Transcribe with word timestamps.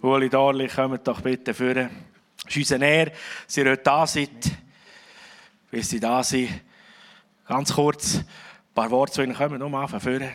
Ueli 0.00 0.28
Dorli, 0.28 0.68
kommt 0.68 1.08
doch 1.08 1.20
bitte 1.20 1.52
führen. 1.52 1.90
Es 2.46 2.56
ist 2.56 2.70
uns 2.70 2.82
Ehre, 2.82 3.10
dass 3.46 3.56
ihr 3.56 3.64
heute 3.64 3.82
da 3.82 4.06
seid. 4.06 4.30
Bis 5.70 5.90
Sie 5.90 5.98
da 5.98 6.22
sind. 6.22 6.50
Ganz 7.48 7.74
kurz 7.74 8.14
ein 8.14 8.24
paar 8.74 8.90
Worte 8.92 9.14
zu 9.14 9.22
Ihnen 9.22 9.34
kommen, 9.34 9.60
um 9.60 9.74
anfangen 9.74 10.32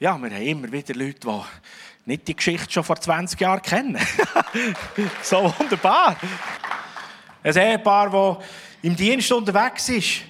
Ja, 0.00 0.18
wir 0.18 0.30
haben 0.30 0.42
immer 0.42 0.72
wieder 0.72 0.94
Leute, 0.94 1.20
die 1.20 1.40
nicht 2.06 2.26
die 2.26 2.34
Geschichte 2.34 2.72
schon 2.72 2.82
vor 2.82 3.00
20 3.00 3.40
Jahren 3.40 3.62
kennen. 3.62 3.98
so 5.22 5.54
wunderbar. 5.56 6.16
Ein 7.44 7.56
Ehepaar, 7.56 8.10
das 8.10 8.44
im 8.82 8.96
Dienst 8.96 9.30
unterwegs 9.30 9.88
ist, 9.90 10.22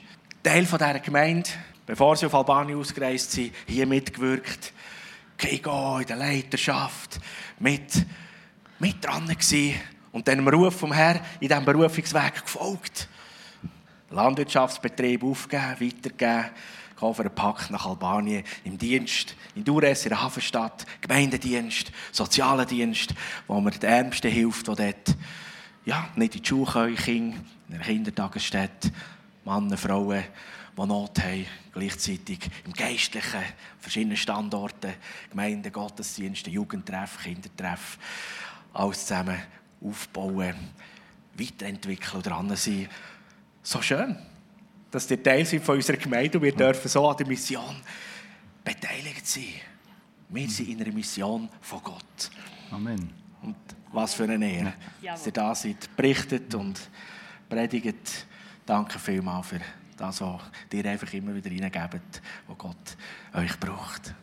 Teil 0.43 0.65
dieser 0.65 0.99
Gemeinde, 0.99 1.49
bevor 1.87 2.15
sie 2.17 2.27
auf 2.27 2.35
Albanien 2.35 2.79
ausgereist 2.79 3.33
sind, 3.33 3.55
hier 3.67 3.87
mitgewirkt. 3.87 4.75
Kigo 5.41 5.99
in 5.99 6.07
der 6.07 6.17
Leiterschaft, 6.17 7.19
mit, 7.59 8.05
mit 8.79 9.03
dran 9.03 9.27
gewesen 9.27 9.81
und 10.13 10.29
dem 10.29 10.47
Ruf 10.47 10.79
vom 10.79 10.93
Herrn 10.93 11.21
in 11.41 11.49
diesem 11.49 11.65
Berufungsweg 11.65 12.43
gefolgt. 12.43 13.09
Landwirtschaftsbetrieb 14.11 15.25
aufgeben, 15.25 15.77
weitergeben, 15.81 16.51
für 16.99 17.21
einen 17.21 17.35
Pakt 17.35 17.71
nach 17.71 17.87
Albanien 17.87 18.45
im 18.65 18.77
Dienst, 18.77 19.35
in 19.55 19.65
Dures, 19.65 20.05
in 20.05 20.11
der 20.11 20.21
Hafenstadt, 20.21 20.85
Gemeindedienst, 21.01 21.91
sozialen 22.13 22.67
Dienst, 22.67 23.15
wo 23.47 23.59
man 23.59 23.73
den 23.73 23.89
Ärmsten 23.89 24.31
hilft, 24.31 24.69
die 24.69 24.75
dort 24.75 25.17
ja, 25.87 26.11
nicht 26.17 26.37
in 26.37 26.43
die 26.43 26.65
können, 26.71 26.97
Kinder, 26.97 27.39
in 27.69 27.75
einer 27.77 27.85
Kindertagesstätte, 27.85 28.93
Männer, 29.47 29.79
Frauen, 29.79 30.25
die 30.81 30.87
Not 30.89 31.19
haben, 31.23 31.47
gleichzeitig 31.73 32.39
im 32.65 32.73
Geistlichen, 32.73 33.43
verschiedenen 33.79 34.17
Standorten, 34.17 34.95
Gemeinden, 35.31 35.73
Gottesdienste, 35.73 36.51
Jugendtreff, 36.51 37.23
Kindertreff, 37.23 37.99
alles 38.73 39.07
zusammen 39.07 39.41
aufbauen, 39.83 40.55
weiterentwickeln 41.35 42.17
und 42.17 42.27
dran 42.27 42.57
sein. 42.57 42.89
So 43.63 43.83
schön, 43.83 44.17
dass 44.91 45.11
ihr 45.11 45.23
Teil 45.23 45.45
sind 45.45 45.65
von 45.65 45.77
unserer 45.77 45.97
Gemeinde 45.97 46.39
und 46.39 46.45
wir 46.45 46.55
dürfen 46.55 46.89
so 46.89 47.09
an 47.09 47.17
der 47.17 47.27
Mission 47.27 47.77
beteiligt 48.65 49.27
sein. 49.27 49.45
Wir 50.29 50.49
sind 50.49 50.69
in 50.69 50.83
einer 50.83 50.93
Mission 50.93 51.49
von 51.61 51.83
Gott. 51.83 52.31
Amen. 52.71 53.11
Und 53.43 53.57
was 53.93 54.15
für 54.15 54.25
eine 54.25 54.51
Ehre, 54.51 54.75
dass 55.03 55.27
ihr 55.27 55.33
da 55.33 55.55
seid, 55.55 55.95
berichtet 55.97 56.55
und 56.55 56.81
predigt. 57.49 58.27
Danke 58.65 58.99
vielmals 58.99 59.49
für 59.49 59.61
das, 60.01 60.21
was 60.21 60.41
ihr 60.73 60.87
einfach 60.87 61.13
immer 61.13 61.35
wieder 61.35 61.51
reingebt, 61.51 62.23
was 62.47 62.59
Gott 62.59 62.97
euch 63.35 63.59
braucht. 63.61 64.15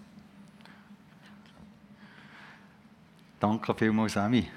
Danke 3.40 3.74
vielmals, 3.76 4.16
Emmy. 4.16 4.50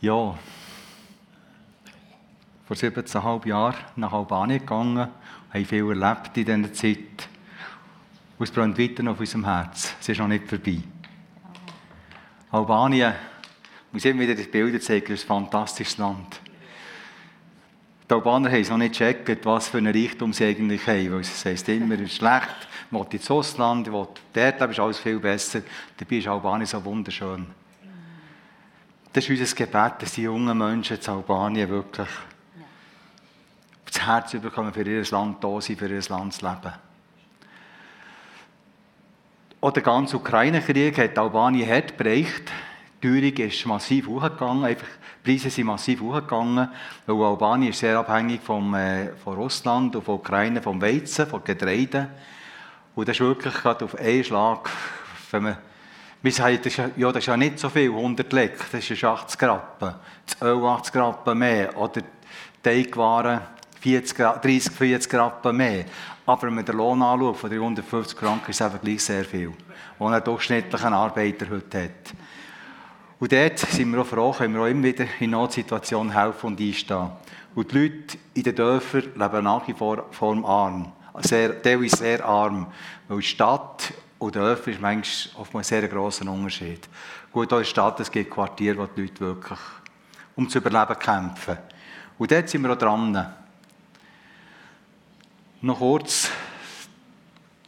Ja, 0.00 0.38
vor 2.66 2.76
17,5 2.76 3.46
Jahren 3.46 3.76
nach 3.96 4.12
Albanien 4.12 4.60
gegangen, 4.60 5.08
habe 5.50 5.64
viel 5.64 5.88
erlebt 5.88 6.36
in 6.36 6.44
dieser 6.44 6.72
Zeit. 6.72 7.28
Und 8.38 8.44
es 8.44 8.50
brennt 8.50 8.78
weiter 8.78 9.08
auf 9.10 9.20
unserem 9.20 9.44
Herz. 9.44 9.94
Es 10.00 10.08
ist 10.08 10.18
noch 10.18 10.28
nicht 10.28 10.48
vorbei. 10.48 10.82
Albanien, 12.50 13.14
muss 13.92 14.04
immer 14.04 14.20
wieder 14.20 14.34
die 14.34 14.42
Bilder 14.42 14.80
zeigen, 14.80 15.12
ist 15.12 15.24
ein 15.24 15.28
fantastisches 15.28 15.98
Land. 15.98 16.40
Die 18.08 18.14
Albaner 18.14 18.50
haben 18.50 18.60
es 18.60 18.70
noch 18.70 18.76
nicht 18.76 18.98
gecheckt, 18.98 19.44
was 19.44 19.68
für 19.68 19.78
ein 19.78 19.88
Reichtum 19.88 20.32
sie 20.32 20.44
eigentlich 20.44 20.86
haben. 20.86 21.12
Weil 21.12 21.20
es 21.20 21.44
heisst 21.44 21.68
immer, 21.68 21.96
es 21.96 22.02
ist 22.02 22.16
schlecht, 22.16 22.68
man 22.90 23.02
will 23.02 23.08
ins 23.10 23.30
Ausland, 23.30 23.92
will, 23.92 24.06
dort 24.32 24.70
ist 24.70 24.80
alles 24.80 24.98
viel 25.00 25.18
besser. 25.18 25.62
Dabei 25.96 26.16
ist 26.16 26.28
Albanien 26.28 26.66
so 26.66 26.84
wunderschön. 26.84 27.46
Das 29.12 29.28
ist 29.28 29.40
unser 29.40 29.56
Gebet, 29.56 29.92
dass 30.02 30.12
die 30.12 30.22
jungen 30.22 30.56
Menschen 30.56 30.98
in 30.98 31.08
Albanien 31.08 31.68
wirklich 31.68 32.08
das 33.86 34.06
Herz 34.06 34.32
bekommen, 34.32 34.72
für 34.72 34.82
ihr 34.82 35.04
Land 35.10 35.42
da 35.42 35.60
sind, 35.60 35.78
für 35.78 35.88
ihr 35.88 36.02
Land 36.08 36.34
zu 36.34 36.46
leben. 36.46 36.72
Auch 39.60 39.72
der 39.72 39.82
ganze 39.82 40.16
Ukraine-Krieg 40.16 40.98
hat 40.98 41.18
Albanien 41.18 41.68
hart 41.68 41.96
bereicht. 41.96 42.52
Die 43.06 43.20
Teuerung 43.20 43.48
ist 43.48 43.66
massiv 43.66 44.08
hochgegangen, 44.08 44.64
einfach, 44.64 44.88
die 45.24 45.30
Preise 45.30 45.48
sind 45.48 45.66
massiv 45.66 46.00
hochgegangen, 46.00 46.68
weil 47.06 47.24
Albanien 47.24 47.70
ist 47.70 47.78
sehr 47.78 47.96
abhängig 47.96 48.40
vom, 48.42 48.74
äh, 48.74 49.14
von 49.22 49.36
Russland 49.36 49.94
und 49.94 50.02
von 50.02 50.16
Ukraine, 50.16 50.60
vom 50.60 50.82
Weizen, 50.82 51.24
von 51.28 51.44
Getreide. 51.44 52.08
Und 52.96 53.06
das 53.06 53.14
ist 53.14 53.20
wirklich 53.20 53.54
gerade 53.54 53.84
auf 53.84 53.94
einen 53.94 54.24
Schlag, 54.24 54.68
wenn 55.30 55.42
man, 55.44 55.56
wir 56.20 56.32
sagen, 56.32 56.58
das 56.60 56.66
ist, 56.66 56.78
ja, 56.96 57.12
das 57.12 57.22
ist 57.22 57.26
ja 57.26 57.36
nicht 57.36 57.60
so 57.60 57.68
viel, 57.68 57.90
100 57.90 58.32
Leck, 58.32 58.58
das 58.72 58.90
ist 58.90 59.04
80 59.04 59.40
Rappen, 59.40 59.94
das 60.26 60.42
Öl 60.42 60.64
80 60.64 60.96
Rappen 60.96 61.38
mehr, 61.38 61.78
oder 61.78 62.02
Teigwaren 62.60 63.40
40, 63.82 64.16
30, 64.16 64.72
40 64.72 65.14
Rappen 65.14 65.56
mehr. 65.56 65.84
Aber 66.26 66.42
wenn 66.48 66.56
man 66.56 66.64
den 66.64 66.76
Lohn 66.76 67.00
anschaut, 67.02 67.36
von 67.36 67.50
350 67.50 68.18
Franken, 68.18 68.50
ist 68.50 68.60
es 68.60 68.62
einfach 68.62 68.80
gleich 68.80 69.04
sehr 69.04 69.24
viel, 69.24 69.52
was 69.96 70.12
ein 70.12 70.24
durchschnittlicher 70.24 70.90
Arbeiter 70.90 71.46
heute 71.48 71.84
hat. 71.84 72.16
Und 73.18 73.32
dort 73.32 73.58
sind 73.58 73.90
wir 73.92 74.02
auch 74.02 74.06
froh, 74.06 74.32
können 74.32 74.54
wir 74.54 74.62
auch 74.62 74.66
immer 74.66 74.82
wieder 74.84 75.06
in 75.20 75.30
Notsituationen 75.30 76.12
helfen 76.12 76.48
und 76.48 76.60
einstehen. 76.60 77.10
Und 77.54 77.72
die 77.72 77.78
Leute 77.78 78.18
in 78.34 78.42
den 78.42 78.54
Dörfern 78.54 79.04
leben 79.14 79.44
nach 79.44 79.66
wie 79.66 79.72
vor, 79.72 80.04
vor 80.10 80.48
arm. 80.48 80.92
Sehr, 81.20 81.62
teilweise 81.62 81.96
sehr 81.96 82.22
arm. 82.24 82.66
Weil 83.08 83.22
Stadt 83.22 83.94
und 84.18 84.36
Dörfer 84.36 84.70
ist 84.70 84.80
manchmal 84.80 85.40
oftmals 85.40 85.72
ein 85.72 85.80
sehr 85.80 85.88
grosser 85.88 86.30
Unterschied. 86.30 86.86
Gut, 87.32 87.52
auch 87.52 87.56
in 87.56 87.62
der 87.62 87.68
Stadt, 87.68 88.00
es 88.00 88.10
gibt 88.10 88.30
Quartiere, 88.30 88.76
wo 88.76 88.86
die 88.86 89.02
Leute 89.02 89.20
wirklich 89.20 89.58
um 90.36 90.48
zu 90.48 90.58
überleben 90.58 90.98
kämpfen. 90.98 91.56
Und 92.18 92.30
dort 92.30 92.48
sind 92.48 92.62
wir 92.62 92.72
auch 92.72 92.78
dran. 92.78 93.34
Noch 95.62 95.78
kurz 95.78 96.30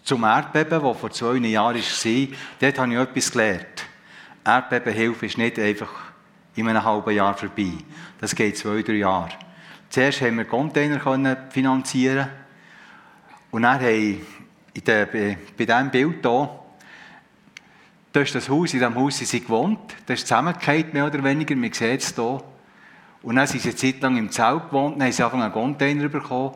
zum 0.04 0.24
Erdbeben, 0.24 0.82
das 0.82 0.98
vor 0.98 1.10
zwei 1.10 1.36
Jahren 1.36 1.76
war. 1.76 2.36
Dort 2.60 2.78
habe 2.78 2.92
ich 2.92 2.98
etwas 2.98 3.32
gelernt. 3.32 3.77
Erdbebenhilfe 4.48 5.26
ist 5.26 5.36
nicht 5.36 5.58
einfach 5.58 5.92
in 6.54 6.68
einem 6.68 6.82
halben 6.82 7.14
Jahr 7.14 7.34
vorbei. 7.34 7.72
Das 8.18 8.34
geht 8.34 8.56
zwei, 8.56 8.82
drei 8.82 8.94
Jahre. 8.94 9.30
Zuerst 9.90 10.22
haben 10.22 10.38
wir 10.38 10.46
Container 10.46 11.36
finanzieren 11.50 12.28
und 13.50 13.62
dann 13.62 13.80
haben 13.80 14.26
in 14.74 14.84
der, 14.84 15.06
bei 15.06 15.36
diesem 15.58 15.90
Bild 15.90 16.22
hier, 16.22 16.50
da 18.12 18.20
ist 18.20 18.34
das 18.34 18.48
Haus, 18.48 18.72
in 18.72 18.80
diesem 18.80 18.94
Haus 18.94 19.18
sind 19.18 19.28
sie 19.28 19.40
gewohnt, 19.40 19.94
das 20.06 20.20
ist 20.20 20.28
zusammengefallen, 20.28 20.92
mehr 20.92 21.06
oder 21.06 21.22
weniger, 21.22 21.54
man 21.54 21.72
sieht 21.72 22.00
es 22.00 22.14
hier. 22.14 22.42
Und 23.22 23.36
dann 23.36 23.46
sind 23.46 23.60
sie 23.60 23.68
eine 23.68 23.76
Zeit 23.76 24.00
lang 24.00 24.16
im 24.16 24.30
Zelt 24.30 24.70
gewohnt, 24.70 24.96
dann 24.96 25.04
haben 25.04 25.12
sie 25.12 25.22
einfach 25.22 25.38
einen 25.38 25.52
Container 25.52 26.08
bekommen 26.08 26.54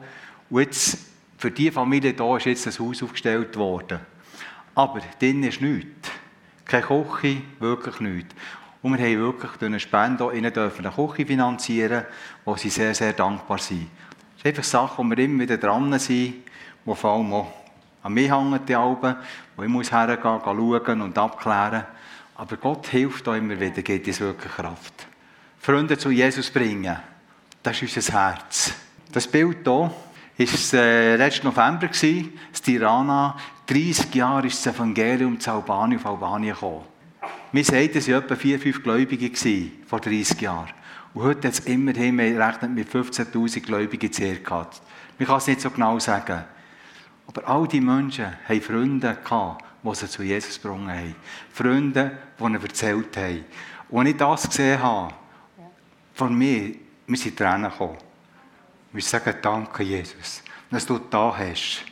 und 0.48 0.60
jetzt 0.62 0.98
für 1.36 1.50
diese 1.50 1.72
Familie 1.72 2.14
hier 2.16 2.36
ist 2.36 2.46
jetzt 2.46 2.66
das 2.66 2.80
Haus 2.80 3.02
aufgestellt 3.02 3.54
worden. 3.56 4.00
Aber 4.74 5.00
drinnen 5.18 5.44
ist 5.44 5.60
nichts. 5.60 6.10
Keine 6.72 6.86
Küche, 6.86 7.42
wirklich 7.58 8.00
nichts. 8.00 8.34
Und 8.80 8.96
wir 8.96 9.04
haben 9.04 9.18
wirklich 9.18 9.50
durch 9.58 9.68
eine 9.68 9.78
Spende 9.78 10.34
ihnen 10.34 10.50
dürfen 10.50 10.86
eine 10.86 10.94
Küche 10.94 11.26
finanzieren, 11.26 12.06
wo 12.46 12.56
sie 12.56 12.70
sehr, 12.70 12.94
sehr 12.94 13.12
dankbar 13.12 13.58
sind. 13.58 13.90
Das 14.08 14.38
ist 14.38 14.46
einfach 14.46 14.64
Sachen, 14.64 15.04
wo 15.04 15.10
wir 15.10 15.22
immer 15.22 15.42
wieder 15.42 15.58
dran 15.58 15.98
sind, 15.98 16.36
wo 16.86 16.94
vor 16.94 17.12
allem 17.12 17.30
auch 17.34 17.52
an 18.02 18.14
mich 18.14 18.32
hängen, 18.32 18.58
die 18.66 18.74
Alben, 18.74 19.16
wo 19.54 19.62
ich 19.64 19.68
muss 19.68 19.92
hergehen, 19.92 20.40
schauen 20.42 21.02
und 21.02 21.18
abklären. 21.18 21.84
Aber 22.36 22.56
Gott 22.56 22.86
hilft 22.86 23.28
auch 23.28 23.34
immer 23.34 23.60
wieder, 23.60 23.82
gibt 23.82 24.06
uns 24.06 24.20
wirklich 24.20 24.52
Kraft. 24.54 25.06
Freunde 25.58 25.98
zu 25.98 26.10
Jesus 26.10 26.50
bringen, 26.50 26.96
das 27.62 27.82
ist 27.82 27.94
unser 27.96 28.14
Herz. 28.14 28.72
Das 29.12 29.28
Bild 29.28 29.58
hier, 29.62 29.90
war 30.38 30.80
äh, 30.80 31.16
letzten 31.16 31.46
November, 31.46 31.88
das 31.88 32.62
Tirana. 32.62 33.36
30 33.66 34.14
Jahre 34.14 34.46
ist 34.46 34.64
das 34.64 34.74
Evangelium 34.74 35.38
zu 35.38 35.50
Albanien 35.50 36.00
auf 36.00 36.06
Albanien 36.06 36.54
gekommen. 36.54 36.84
Wir 37.52 37.64
sagen, 37.64 37.90
es 37.94 38.08
waren 38.08 38.22
etwa 38.22 38.34
4, 38.34 38.58
5 38.58 38.82
Gläubige 38.82 39.30
vor 39.86 40.00
30 40.00 40.40
Jahren. 40.40 40.70
Und 41.14 41.22
heute 41.22 41.48
hat 41.48 41.54
es 41.54 41.60
immerhin, 41.60 42.16
wir 42.16 42.38
rechnen 42.38 42.74
mit 42.74 42.88
15'000 42.88 43.60
Gläubigen 43.60 44.12
circa. 44.12 44.68
Man 45.18 45.28
kann 45.28 45.36
es 45.36 45.46
nicht 45.46 45.60
so 45.60 45.70
genau 45.70 45.98
sagen. 45.98 46.44
Aber 47.26 47.46
all 47.46 47.68
die 47.68 47.80
Menschen 47.80 48.26
hatten 48.48 48.62
Freunde, 48.62 49.18
die 49.82 49.94
sie 49.94 50.08
zu 50.08 50.22
Jesus 50.22 50.60
gebracht 50.60 50.88
haben. 50.88 51.14
Freunde, 51.52 52.18
die 52.38 52.44
ihnen 52.44 52.62
erzählt 52.62 53.16
haben. 53.16 53.44
Und 53.90 54.00
wenn 54.00 54.06
ich 54.06 54.16
das 54.16 54.48
gesehen 54.48 54.82
habe, 54.82 55.14
von 56.14 56.34
mir, 56.34 56.74
wir 57.06 57.16
sind 57.18 57.36
Tränen 57.36 57.70
gekommen. 57.70 57.98
Wir 58.92 59.02
sagen 59.02 59.34
Danke, 59.40 59.82
Jesus, 59.82 60.42
dass 60.70 60.84
du 60.84 60.98
da 60.98 61.34
hast. 61.36 61.84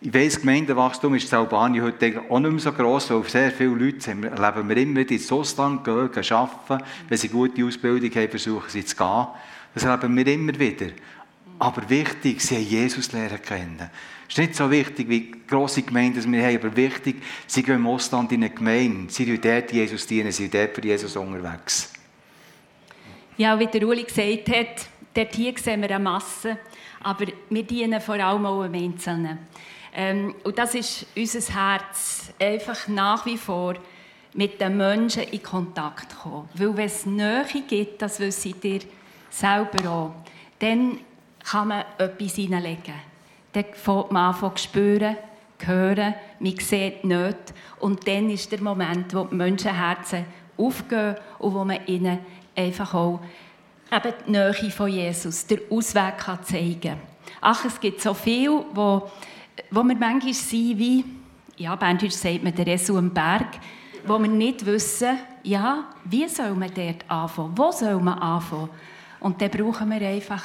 Ich 0.00 0.14
weiss, 0.14 0.40
Gemeindewachstum 0.40 1.14
ist 1.16 1.30
in 1.30 1.38
Albanien 1.38 1.84
heute 1.84 2.22
auch 2.30 2.38
nicht 2.38 2.50
mehr 2.50 2.60
so 2.60 2.72
gross, 2.72 3.10
weil 3.10 3.24
sehr 3.24 3.50
viele 3.50 3.74
Leute 3.74 4.10
erleben 4.10 4.68
wir 4.68 4.76
immer 4.78 5.00
wieder 5.00 5.10
ins 5.10 5.30
Ausland 5.30 5.84
gehen, 5.84 6.10
gehen 6.10 6.32
arbeiten. 6.32 6.84
Wenn 7.08 7.18
sie 7.18 7.28
gute 7.28 7.64
Ausbildung 7.64 8.10
haben, 8.10 8.30
versuchen 8.30 8.70
sie 8.70 8.84
zu 8.84 8.96
gehen. 8.96 9.26
Das 9.74 9.82
erleben 9.82 10.16
wir 10.16 10.26
immer 10.28 10.58
wieder. 10.58 10.86
Aber 11.58 11.90
wichtig, 11.90 12.40
sie 12.40 12.56
haben 12.56 12.68
Jesus 12.68 13.12
lernen 13.12 13.42
kennen. 13.42 13.90
Es 14.28 14.34
ist 14.34 14.38
nicht 14.38 14.54
so 14.54 14.70
wichtig, 14.70 15.08
wie 15.08 15.32
grosse 15.46 15.82
Gemeinden 15.82 16.32
wir 16.32 16.42
haben, 16.42 16.56
aber 16.56 16.76
wichtig, 16.76 17.16
sie 17.46 17.62
gehen 17.62 17.76
im 17.76 17.86
Ausland 17.86 18.32
in 18.32 18.44
eine 18.44 18.54
Gemeinde, 18.54 19.12
sie 19.12 19.24
dienen 19.24 19.40
dort 19.40 19.72
Jesus 19.72 20.06
dienen, 20.06 20.32
sie 20.32 20.44
sind 20.44 20.54
dort 20.54 20.74
für 20.74 20.84
Jesus 20.84 21.16
unterwegs. 21.16 21.92
Ja, 23.36 23.58
wie 23.58 23.66
der 23.66 23.86
Uli 23.86 24.04
gesagt 24.04 24.48
hat, 24.48 24.88
dort 25.14 25.34
hier 25.34 25.56
sehen 25.58 25.82
wir 25.82 25.90
eine 25.90 26.02
Masse, 26.02 26.58
aber 27.02 27.26
wir 27.50 27.62
dienen 27.62 28.00
vor 28.00 28.16
allem 28.16 28.46
auch 28.46 28.62
einem 28.62 28.74
Einzelnen. 28.74 29.38
Ähm, 29.94 30.34
und 30.44 30.58
das 30.58 30.74
ist 30.74 31.06
unser 31.16 31.54
Herz, 31.54 32.32
einfach 32.38 32.88
nach 32.88 33.26
wie 33.26 33.36
vor 33.36 33.74
mit 34.34 34.60
den 34.60 34.76
Menschen 34.76 35.24
in 35.24 35.42
Kontakt 35.42 36.16
kommen. 36.20 36.48
Weil 36.54 36.76
wenn 36.76 36.86
es 36.86 37.06
Nähe 37.06 37.44
gibt, 37.66 38.02
das 38.02 38.20
wissen 38.20 38.54
ihr 38.62 38.80
selber 39.30 39.90
auch, 39.90 40.12
dann 40.58 40.98
kann 41.44 41.68
man 41.68 41.84
etwas 41.98 42.34
hineinlegen. 42.34 42.94
Dann 43.52 43.64
fängt 43.72 44.12
man 44.12 44.34
an 44.34 44.56
zu 44.56 44.62
spüren, 44.62 45.16
hören, 45.64 46.14
man 46.38 46.56
sieht 46.58 47.04
nicht. 47.04 47.38
Und 47.80 48.06
dann 48.06 48.30
ist 48.30 48.52
der 48.52 48.62
Moment, 48.62 49.14
wo 49.14 49.24
die 49.24 49.34
Menschenherzen 49.34 50.24
aufgehen 50.56 51.16
und 51.38 51.54
wo 51.54 51.64
man 51.64 51.84
ihnen 51.86 52.18
einfach 52.54 52.94
auch 52.94 53.20
eben 53.90 54.14
die 54.26 54.30
Nähe 54.30 54.70
von 54.70 54.88
Jesus, 54.88 55.46
den 55.46 55.60
Ausweg 55.70 56.18
kann 56.18 56.42
zeigen 56.44 56.80
kann. 56.80 57.00
Ach, 57.40 57.64
es 57.64 57.78
gibt 57.80 58.00
so 58.00 58.14
viel, 58.14 58.50
wo, 58.72 59.10
wo 59.70 59.82
wir 59.82 59.96
manchmal 59.96 60.34
sind 60.34 60.78
wie, 60.78 61.04
ja, 61.56 61.74
Berndeutsch 61.76 62.12
sagt 62.12 62.42
man, 62.42 62.54
der 62.54 62.66
Resu 62.66 62.96
am 62.96 63.12
Berg, 63.12 63.58
wo 64.06 64.18
wir 64.18 64.28
nicht 64.28 64.64
wissen, 64.64 65.18
ja, 65.42 65.84
wie 66.04 66.28
soll 66.28 66.54
man 66.54 66.72
dort 66.74 67.04
anfangen, 67.08 67.56
wo 67.56 67.70
soll 67.70 68.00
man 68.00 68.18
anfangen. 68.18 68.70
Und 69.20 69.40
dann 69.40 69.50
brauchen 69.50 69.90
wir 69.90 70.06
einfach 70.06 70.44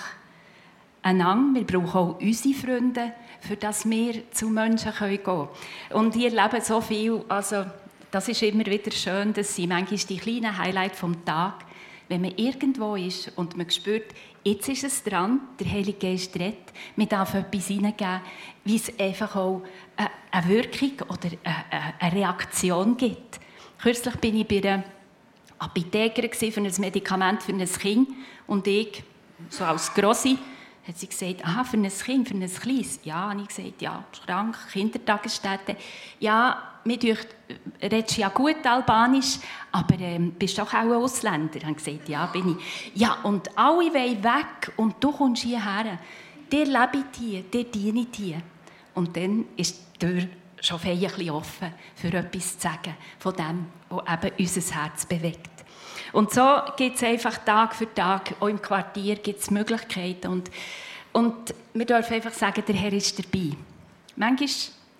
einander, 1.01 1.59
wir 1.59 1.67
brauchen 1.67 1.97
auch 1.97 2.19
unsere 2.19 2.55
Freunde, 2.55 3.13
für 3.41 3.55
dass 3.57 3.87
wir 3.89 4.31
zu 4.31 4.47
Menschen 4.47 4.93
gehen 4.97 5.23
können. 5.23 5.49
Und 5.91 6.15
ihr 6.15 6.31
lebt 6.31 6.65
so 6.65 6.81
viel, 6.81 7.23
also 7.27 7.65
das 8.09 8.27
ist 8.29 8.41
immer 8.43 8.65
wieder 8.65 8.91
schön, 8.91 9.33
dass 9.33 9.55
sie 9.55 9.67
manchmal 9.67 9.99
die 9.99 10.17
kleinen 10.17 10.57
Highlights 10.57 10.99
vom 10.99 11.25
Tag, 11.25 11.65
wenn 12.13 12.21
man 12.21 12.37
irgendwo 12.37 12.95
ist 12.95 13.31
und 13.37 13.57
man 13.57 13.67
spürt, 13.71 14.13
jetzt 14.43 14.69
ist 14.69 14.83
es 14.83 15.03
dran, 15.03 15.39
der 15.59 15.71
Heilige 15.71 15.97
Geist 15.97 16.35
redet, 16.35 16.71
man 16.95 17.09
darf 17.09 17.33
etwas 17.33 17.69
hineingeben, 17.69 18.21
wie 18.65 18.75
es 18.75 18.99
einfach 18.99 19.35
auch 19.35 19.63
eine 20.29 20.47
Wirkung 20.47 20.91
oder 21.09 21.31
eine 21.99 22.15
Reaktion 22.15 22.95
gibt. 22.95 23.39
Kürzlich 23.81 24.15
bin 24.17 24.37
ich 24.37 24.47
bei 24.47 24.59
einer 24.59 24.83
Apothekerin 25.57 26.51
für 26.51 26.61
ein 26.61 26.71
Medikament 26.77 27.41
für 27.41 27.51
ein 27.51 27.65
Kind 27.65 28.09
und 28.45 28.67
ich, 28.67 29.03
so 29.49 29.63
als 29.63 29.91
Grossi, 29.91 30.37
hat 30.87 30.97
sie 30.97 31.07
gesagt, 31.07 31.45
aha, 31.45 31.63
für 31.63 31.77
ein 31.77 31.89
Kind, 31.89 32.27
für 32.27 32.35
ein 32.35 32.47
Kleines. 32.47 32.99
Ja, 33.03 33.29
habe 33.29 33.41
ich 33.41 33.47
gesagt, 33.47 33.81
ja, 33.81 34.03
krank, 34.25 34.57
Kindertagesstätte. 34.71 35.77
Ja, 36.19 36.73
mir 36.83 36.97
dünkt, 36.97 37.27
redest 37.81 38.17
ja 38.17 38.29
gut 38.29 38.65
Albanisch, 38.65 39.39
aber 39.71 39.97
ähm, 39.99 40.33
bist 40.33 40.57
doch 40.57 40.67
auch 40.67 40.73
ein 40.73 40.91
Ausländer. 40.91 41.55
Ich 41.55 41.63
habe 41.63 41.75
gesagt, 41.75 42.09
ja, 42.09 42.25
bin 42.25 42.57
ich. 42.57 43.01
Ja, 43.01 43.19
und 43.23 43.57
alle 43.57 43.93
wollen 43.93 44.23
weg 44.23 44.73
und 44.75 45.01
du 45.01 45.11
kommst 45.11 45.43
hierher. 45.43 45.99
Dir 46.51 46.65
lebe 46.65 46.97
ich 46.97 47.19
hier, 47.19 47.43
dir 47.43 47.63
diene 47.63 48.01
ich 48.01 48.17
hier. 48.17 48.41
Und 48.93 49.15
dann 49.15 49.45
ist 49.55 49.81
die 49.95 49.99
Tür 49.99 50.27
schon 50.59 50.79
ein 50.81 50.99
bisschen 50.99 51.29
offen, 51.29 51.73
für 51.95 52.13
etwas 52.13 52.57
zu 52.57 52.67
sagen, 52.67 52.95
von 53.19 53.35
dem, 53.35 53.65
was 53.89 54.23
eben 54.23 54.35
unser 54.37 54.75
Herz 54.75 55.05
bewegt. 55.05 55.52
Und 56.13 56.31
so 56.31 56.61
gibt 56.77 56.95
es 56.95 57.03
einfach 57.03 57.39
Tag 57.39 57.75
für 57.75 57.93
Tag, 57.93 58.35
auch 58.39 58.47
im 58.47 58.61
Quartier 58.61 59.15
gibt 59.15 59.41
es 59.41 59.51
Möglichkeiten. 59.51 60.27
Und, 60.27 60.51
und 61.11 61.53
wir 61.73 61.85
dürfen 61.85 62.13
einfach 62.13 62.33
sagen, 62.33 62.63
der 62.65 62.75
Herr 62.75 62.93
ist 62.93 63.17
dabei. 63.17 63.51
Manchmal, 64.15 64.49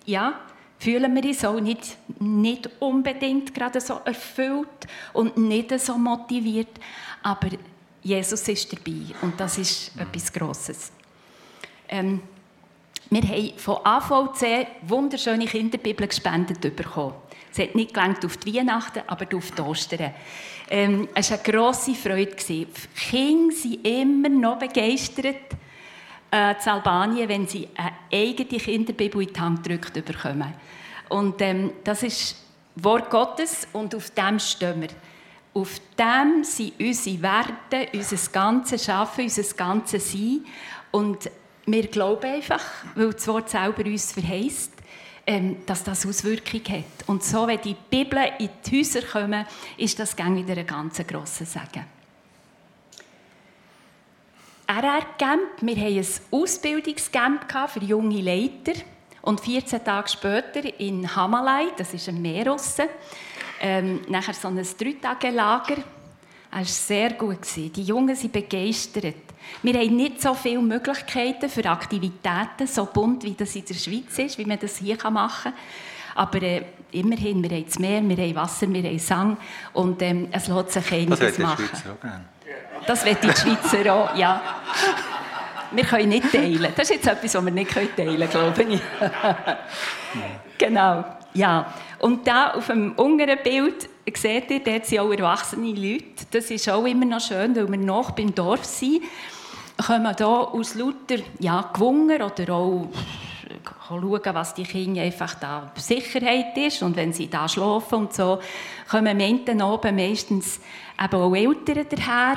ja, 0.06 0.40
fühlen 0.78 1.14
wir 1.14 1.24
uns 1.24 1.44
auch 1.44 1.60
nicht, 1.60 1.96
nicht 2.20 2.68
unbedingt 2.80 3.54
gerade 3.54 3.80
so 3.80 4.00
erfüllt 4.04 4.68
und 5.12 5.36
nicht 5.36 5.78
so 5.80 5.96
motiviert, 5.96 6.80
aber 7.22 7.48
Jesus 8.02 8.46
ist 8.48 8.70
dabei 8.72 9.14
und 9.22 9.38
das 9.40 9.56
ist 9.56 9.92
etwas 9.96 10.32
Grosses. 10.32 10.92
Ähm, 11.88 12.20
wir 13.10 13.22
haben 13.22 13.52
von 13.58 13.78
AVC 13.84 14.66
wunderschöne 14.82 15.46
Kinderbibel 15.46 16.06
gespendet 16.06 16.60
bekommen. 16.60 17.14
Es 17.52 17.58
hat 17.58 17.74
nicht 17.74 17.94
gelangt 17.94 18.24
auf 18.24 18.36
die 18.38 18.54
Weihnachten, 18.54 19.02
aber 19.06 19.26
auf 19.36 19.50
die 19.52 19.62
Ostern. 19.62 20.12
Ähm, 20.68 21.08
es 21.14 21.30
war 21.30 21.38
eine 21.38 21.52
grosse 21.52 21.94
Freude. 21.94 22.34
Die 22.48 22.66
Kinder 22.96 23.54
sind 23.54 23.86
immer 23.86 24.28
noch 24.28 24.58
begeistert 24.58 25.36
äh, 26.32 26.50
in 26.52 26.68
Albanien, 26.68 27.28
wenn 27.28 27.46
sie 27.46 27.68
eine 27.76 27.92
eigene 28.12 28.58
Kinderbibel 28.58 29.22
in 29.22 29.32
die 29.32 29.40
Hand 29.40 29.62
gedrückt 29.62 30.04
bekommen. 30.04 30.52
Und 31.08 31.40
ähm, 31.42 31.72
das 31.84 32.02
ist 32.02 32.36
Wort 32.76 33.08
Gottes 33.08 33.68
und 33.72 33.94
auf 33.94 34.10
dem 34.10 34.40
stehen 34.40 34.80
wir. 34.80 34.88
Auf 35.52 35.80
dem 35.96 36.42
sind 36.42 36.72
unsere 36.80 37.22
Werte, 37.22 37.88
unser 37.92 38.32
ganzes 38.32 38.84
Schaffen, 38.84 39.24
unser 39.24 39.54
ganzes 39.54 40.10
Sein. 40.10 40.44
Und 40.90 41.30
wir 41.66 41.86
glauben 41.88 42.26
einfach, 42.26 42.62
weil 42.94 43.12
das 43.12 43.26
Wort 43.28 43.48
selber 43.48 43.84
uns 43.84 44.12
verheißt, 44.12 44.72
ähm, 45.26 45.56
dass 45.64 45.82
das 45.84 46.06
Auswirkungen 46.06 46.68
hat. 46.68 47.08
Und 47.08 47.24
so, 47.24 47.46
wenn 47.46 47.60
die 47.60 47.76
Bibel 47.88 48.18
in 48.38 48.50
die 48.66 48.78
Häuser 48.78 49.02
kommen, 49.02 49.46
ist 49.78 49.98
das 49.98 50.14
gang 50.14 50.36
wieder 50.36 50.60
ein 50.60 50.66
ganz 50.66 50.98
grosser 51.06 51.46
Segen. 51.46 51.86
RR-Camp, 54.66 55.60
wir 55.60 55.76
hatten 55.76 55.98
ein 55.98 56.06
Ausbildungscamp 56.30 57.70
für 57.70 57.84
junge 57.84 58.20
Leiter. 58.20 58.72
Und 59.22 59.40
14 59.40 59.82
Tage 59.82 60.08
später 60.08 60.78
in 60.78 61.14
Hamalai, 61.16 61.68
das 61.78 61.94
ist 61.94 62.08
ein 62.10 62.20
Meer 62.20 62.54
ähm, 63.60 64.02
nachher 64.08 64.34
so 64.34 64.48
ein 64.48 64.56
Drei-Tage-Lager. 64.56 65.76
Es 66.50 66.56
war 66.56 66.64
sehr 66.64 67.12
gut. 67.14 67.38
Die 67.56 67.82
Jungen 67.82 68.14
sind 68.14 68.32
begeistert. 68.32 69.14
Wir 69.62 69.74
haben 69.74 69.96
nicht 69.96 70.20
so 70.20 70.34
viele 70.34 70.60
Möglichkeiten 70.60 71.48
für 71.48 71.64
Aktivitäten, 71.66 72.66
so 72.66 72.86
bunt 72.86 73.24
wie 73.24 73.34
das 73.34 73.56
in 73.56 73.64
der 73.64 73.74
Schweiz 73.74 74.18
ist, 74.18 74.38
wie 74.38 74.44
man 74.44 74.58
das 74.58 74.76
hier 74.76 74.98
machen 75.10 75.52
kann. 75.52 75.60
Aber 76.14 76.42
äh, 76.42 76.62
immerhin, 76.92 77.42
wir 77.42 77.50
haben 77.50 77.64
das 77.64 77.78
Meer, 77.78 78.02
wir 78.08 78.16
haben 78.16 78.34
Wasser, 78.36 78.72
wir 78.72 78.82
haben 78.82 78.98
Sang 78.98 79.36
und 79.72 80.00
ähm, 80.02 80.28
es 80.30 80.48
lässt 80.48 80.70
sich 80.72 80.92
einiges 80.92 81.38
machen. 81.38 81.68
Das 82.86 83.04
wird 83.04 83.22
die 83.22 83.28
Schweizer 83.28 83.92
auch, 83.92 84.14
ja. 84.14 84.40
Wir 85.72 85.84
können 85.84 86.10
nicht 86.10 86.30
teilen. 86.30 86.72
Das 86.76 86.88
ist 86.90 86.96
jetzt 86.96 87.06
etwas, 87.08 87.34
was 87.34 87.44
wir 87.44 87.50
nicht 87.50 87.72
teilen 87.72 87.88
können, 87.96 88.30
glaube 88.30 88.62
ich. 88.62 88.80
genau, 90.58 91.04
ja. 91.32 91.72
Und 91.98 92.26
da 92.26 92.52
auf 92.52 92.66
dem 92.66 92.92
unteren 92.92 93.38
Bild 93.42 93.88
seht 94.14 94.50
ihr, 94.50 94.60
dort 94.62 94.86
sind 94.86 95.00
auch 95.00 95.10
erwachsene 95.10 95.72
Leute. 95.72 96.26
Das 96.30 96.50
ist 96.50 96.68
auch 96.68 96.84
immer 96.84 97.06
noch 97.06 97.20
schön, 97.20 97.56
weil 97.56 97.68
wir 97.68 97.78
noch 97.78 98.12
beim 98.12 98.34
Dorf 98.34 98.64
sind 98.64 99.02
kommen 99.76 100.14
hier 100.16 100.26
aus 100.26 100.74
lauter 100.74 101.22
ja, 101.38 101.70
Gewunger 101.72 102.26
oder 102.26 102.54
auch 102.54 102.88
schauen, 103.88 104.20
was 104.32 104.54
die 104.54 104.64
Kinder 104.64 105.02
einfach 105.02 105.34
da 105.34 105.70
Sicherheit 105.76 106.56
ist 106.56 106.82
und 106.82 106.96
wenn 106.96 107.12
sie 107.12 107.28
da 107.28 107.48
schlafen 107.48 107.94
und 107.94 108.14
so, 108.14 108.40
kommen 108.88 109.16
Menschen 109.16 109.62
oben 109.62 109.96
meistens 109.96 110.60
eben 111.02 111.14
auch 111.14 111.34
Eltern 111.34 111.86
daher 111.90 112.36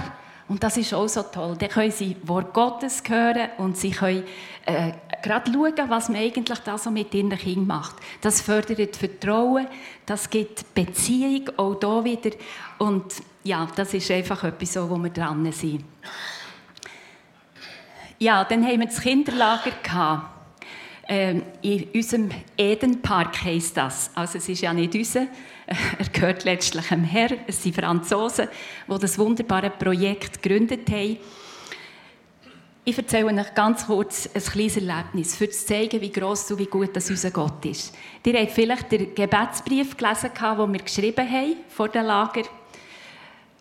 und 0.50 0.64
das 0.64 0.78
ist 0.78 0.94
auch 0.94 1.08
so 1.08 1.24
toll. 1.24 1.56
Dann 1.58 1.70
können 1.70 1.92
sie 1.92 2.16
Wort 2.24 2.54
Gottes 2.54 3.04
hören 3.08 3.50
und 3.58 3.78
sie 3.78 3.92
können 3.92 4.24
äh, 4.66 4.92
gerade 5.22 5.52
schauen, 5.52 5.90
was 5.90 6.10
man 6.10 6.22
eigentlich 6.22 6.60
da 6.60 6.78
so 6.78 6.90
mit 6.90 7.14
ihren 7.14 7.38
Kindern 7.38 7.68
macht. 7.68 7.96
Das 8.22 8.42
fördert 8.42 8.96
Vertrauen, 8.96 9.68
das 10.06 10.30
gibt 10.30 10.74
Beziehung 10.74 11.50
auch 11.58 11.78
hier 11.80 12.04
wieder 12.04 12.36
und 12.78 13.06
ja, 13.44 13.68
das 13.76 13.94
ist 13.94 14.12
einfach 14.12 14.44
etwas, 14.44 14.76
wo 14.90 14.98
wir 14.98 15.10
dran 15.10 15.50
sind. 15.52 15.84
Ja, 18.20 18.44
dann 18.44 18.66
haben 18.66 18.80
wir 18.80 18.88
das 18.88 19.00
Kinderlager 19.00 19.72
gehabt. 19.84 20.34
Ähm, 21.08 21.44
in 21.62 21.88
unserem 21.94 22.30
Edenpark 22.58 23.44
heisst 23.44 23.78
das. 23.78 24.10
Also 24.16 24.40
es 24.40 24.50
ist 24.50 24.62
ja 24.62 24.74
nicht 24.74 24.94
unser, 24.94 25.28
er 25.68 26.10
gehört 26.12 26.44
letztlich 26.44 26.88
dem 26.88 27.04
Herr. 27.04 27.30
Es 27.46 27.62
sind 27.62 27.76
Franzosen, 27.76 28.48
die 28.88 29.00
das 29.00 29.18
wunderbare 29.20 29.70
Projekt 29.70 30.42
gegründet 30.42 30.90
haben. 30.90 31.18
Ich 32.84 32.98
erzähle 32.98 33.26
euch 33.26 33.54
ganz 33.54 33.86
kurz 33.86 34.30
ein 34.34 34.42
kleines 34.42 34.78
Erlebnis, 34.78 35.40
um 35.40 35.52
zu 35.52 35.66
zeigen, 35.66 36.02
wie 36.02 36.12
gross 36.12 36.50
und 36.52 36.60
wie 36.60 36.66
gut 36.66 36.96
das 36.96 37.10
unser 37.10 37.32
Gott 37.32 37.66
ist. 37.66 37.94
Ihr 38.26 38.40
habt 38.40 38.52
vielleicht 38.52 38.92
den 38.92 39.14
Gebetsbrief 39.14 39.96
gelesen, 39.96 40.32
den 40.40 40.74
wir 40.74 40.80
geschrieben 40.80 41.30
haben 41.30 41.58
vor 41.70 41.90
dem 41.90 42.06
Lager. 42.06 42.44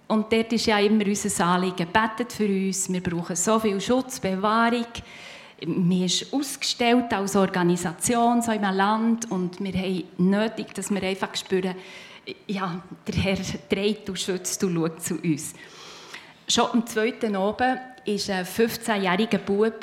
Und 0.09 0.33
dort 0.33 0.53
ist 0.53 0.67
ja 0.67 0.79
immer 0.79 1.05
unser 1.05 1.47
Anliegen, 1.47 1.89
betet 1.93 2.33
für 2.33 2.47
uns, 2.47 2.93
wir 2.93 3.03
brauchen 3.03 3.35
so 3.35 3.59
viel 3.59 3.81
Schutz, 3.81 4.21
Bewahrung. 4.21 4.87
Mir 5.67 6.07
ist 6.07 6.33
ausgestellt 6.33 7.13
als 7.13 7.35
Organisation 7.35 8.41
so 8.43 8.53
in 8.53 8.65
einem 8.65 8.77
Land 8.77 9.31
und 9.31 9.59
wir 9.61 9.73
haben 9.73 10.05
nötig, 10.19 10.75
dass 10.75 10.91
wir 10.91 11.03
einfach 11.03 11.35
spüren, 11.35 11.75
ja, 12.47 12.83
der 13.07 13.15
Herr 13.15 13.39
dreht 13.69 14.09
und 14.09 14.19
schützt 14.19 14.63
und 14.63 14.75
schaut 14.75 15.03
zu 15.03 15.17
uns. 15.17 15.55
Schon 16.47 16.71
am 16.73 16.87
zweiten 16.87 17.35
oben 17.35 17.79
ist 18.05 18.31
ein 18.31 18.45
15-jähriger 18.45 19.39
Bub 19.39 19.81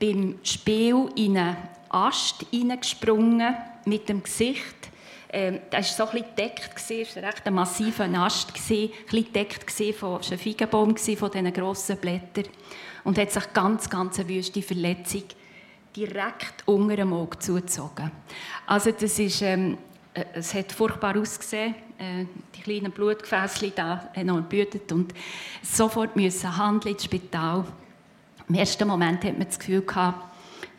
beim 0.00 0.38
Spiel 0.42 1.08
in 1.14 1.36
eine 1.36 1.56
Ast 1.90 2.46
reingesprungen 2.52 3.54
mit 3.84 4.08
dem 4.08 4.22
Gesicht. 4.22 4.90
Ähm, 5.32 5.60
das 5.70 5.96
war 5.98 6.06
so 6.06 6.12
ein 6.12 6.22
bisschen 6.22 6.36
gedeckt, 6.36 6.90
es 6.90 7.16
war 7.16 7.22
recht 7.22 7.50
massiver 7.50 8.04
Ast, 8.20 8.48
ein 8.48 8.54
bisschen 8.54 8.92
gedeckt 9.08 9.70
von 9.96 10.20
einem 10.20 10.38
Feigenbaum, 10.38 10.96
von 10.96 11.30
diesen 11.30 11.52
grossen 11.52 11.96
Blättern. 11.98 12.46
Und 13.04 13.16
hat 13.16 13.30
sich 13.30 13.52
ganz, 13.52 13.88
ganz 13.88 14.18
eine 14.18 14.28
wüste 14.28 14.60
Verletzung 14.60 15.22
direkt 15.96 16.66
unter 16.66 16.96
dem 16.96 17.12
Auge 17.12 17.38
zugezogen. 17.38 18.10
Also 18.66 18.90
das 18.92 19.18
ist, 19.18 19.42
ähm, 19.42 19.78
äh, 20.14 20.24
es 20.34 20.52
hat 20.54 20.72
furchtbar 20.72 21.16
ausgesehen. 21.16 21.74
Äh, 21.98 22.26
die 22.54 22.62
kleinen 22.62 22.92
Blutgefäße 22.92 23.70
da 23.70 24.10
haben 24.14 24.26
noch 24.26 24.36
geblutet 24.36 24.90
und 24.92 25.14
sofort 25.62 26.16
müssen 26.16 26.56
handeln 26.56 26.94
ins 26.94 27.04
Spital. 27.04 27.64
Im 28.48 28.54
ersten 28.54 28.88
Moment 28.88 29.24
hat 29.24 29.38
man 29.38 29.46
das 29.46 29.58
Gefühl 29.58 29.82
gehabt, 29.82 30.29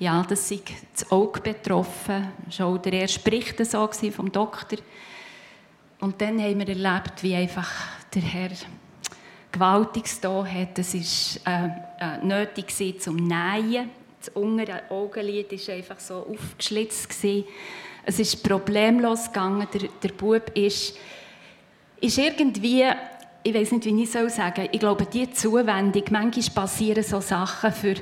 ja, 0.02 0.26
das 0.28 0.50
sei 0.50 0.60
das 0.94 1.12
Auge 1.12 1.42
betroffen. 1.42 2.30
Schon 2.50 2.82
der 2.82 2.94
erste 2.94 3.20
Bericht 3.20 3.64
so 3.64 3.88
vom 4.12 4.32
Doktor. 4.32 4.80
Und 6.00 6.20
dann 6.20 6.42
haben 6.42 6.58
wir 6.58 6.70
erlebt, 6.70 7.22
wie 7.22 7.36
einfach 7.36 7.70
der 8.12 8.24
Herr 8.24 8.50
Gewaltiges 9.52 10.20
da 10.20 10.44
hat. 10.44 10.80
Es 10.80 10.96
war 11.46 11.54
äh, 11.54 11.70
äh, 12.00 12.26
nötig 12.26 13.00
zum 13.00 13.16
Nähen. 13.18 13.92
Das 14.20 14.30
untere 14.30 14.90
Augenlid 14.90 15.52
war 15.52 15.76
einfach 15.76 16.00
so 16.00 16.26
aufgeschlitzt. 16.28 17.08
Gewesen. 17.08 17.46
Es 18.04 18.18
ist 18.18 18.44
problemlos 18.44 19.28
gegangen. 19.28 19.68
Der, 19.72 19.88
der 20.02 20.10
Bub 20.10 20.50
ist, 20.58 20.98
ist 22.00 22.18
irgendwie, 22.18 22.86
ich 23.44 23.54
weiß 23.54 23.74
nicht, 23.74 23.86
wie 23.86 24.02
ich 24.02 24.12
soll 24.12 24.32
sagen, 24.32 24.68
ich 24.72 24.80
glaube, 24.80 25.06
die 25.06 25.30
Zuwendung, 25.32 26.06
manchmal 26.10 26.56
passieren 26.56 27.04
so 27.04 27.22
Sachen 27.22 27.72
für 27.72 27.94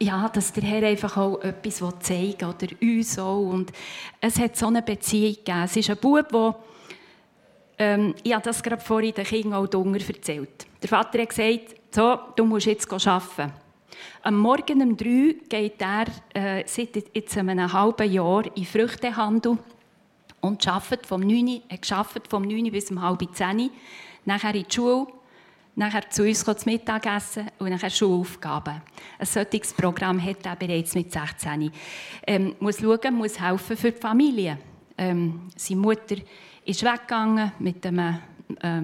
ja, 0.00 0.28
dass 0.28 0.52
der 0.52 0.62
Herr 0.62 0.82
einfach 0.86 1.16
auch 1.16 1.40
etwas 1.40 1.82
zeigen 2.00 2.40
will, 2.40 2.48
oder 2.48 2.68
uns 2.80 3.18
auch. 3.18 3.40
Und 3.40 3.72
es 4.20 4.38
hat 4.38 4.56
so 4.56 4.66
eine 4.66 4.82
Beziehung 4.82 5.34
gegeben. 5.34 5.62
Es 5.64 5.76
ist 5.76 5.90
ein 5.90 5.96
Bub, 5.96 6.28
der, 6.28 6.56
ähm, 7.78 8.14
ich 8.22 8.32
habe 8.32 8.44
das 8.44 8.62
gerade 8.62 8.82
vorhin 8.82 9.14
den 9.14 9.24
Kindern 9.24 9.54
auch 9.54 9.66
Dunger 9.66 10.00
erzählt. 10.00 10.66
Der 10.82 10.88
Vater 10.88 11.20
hat 11.20 11.28
gesagt, 11.30 11.76
so, 11.90 12.18
du 12.36 12.44
musst 12.44 12.66
jetzt 12.66 12.90
arbeiten. 12.92 13.52
Am 14.22 14.36
Morgen 14.36 14.82
um 14.82 14.96
drei 14.96 15.36
geht 15.48 15.80
er 15.80 16.06
äh, 16.34 16.64
seit 16.66 16.96
jetzt 17.14 17.36
einem 17.36 17.72
halben 17.72 18.12
Jahr 18.12 18.44
in 18.56 18.64
Früchtehandel 18.64 19.58
und 20.40 20.68
arbeitet 20.68 21.06
vom 21.06 21.20
9, 21.20 21.62
arbeitet 21.90 22.28
vom 22.28 22.42
9 22.42 22.70
bis 22.70 22.90
um 22.90 23.02
halb 23.02 23.26
10 23.32 23.70
nachher 24.24 24.54
in 24.54 24.64
die 24.68 24.74
Schule 24.74 25.06
nachher 25.78 26.10
zu 26.10 26.24
uns 26.24 26.44
zum 26.44 26.54
Mittagessen 26.64 27.46
und 27.58 27.70
nachher 27.70 27.90
Schulaufgaben. 27.90 28.82
Ein 29.18 29.26
solches 29.26 29.72
Programm 29.72 30.22
hat 30.22 30.44
er 30.44 30.56
bereits 30.56 30.94
mit 30.94 31.12
16. 31.12 31.70
Ähm, 32.26 32.56
muss 32.58 32.80
schauen, 32.80 33.14
muss 33.14 33.40
helfen 33.40 33.76
für 33.76 33.92
die 33.92 34.00
Familie. 34.00 34.58
Ähm, 34.98 35.42
seine 35.56 35.80
Mutter 35.80 36.16
ist 36.64 36.82
weggegangen 36.82 37.52
mit 37.60 37.86
einem 37.86 38.18
äh, 38.60 38.82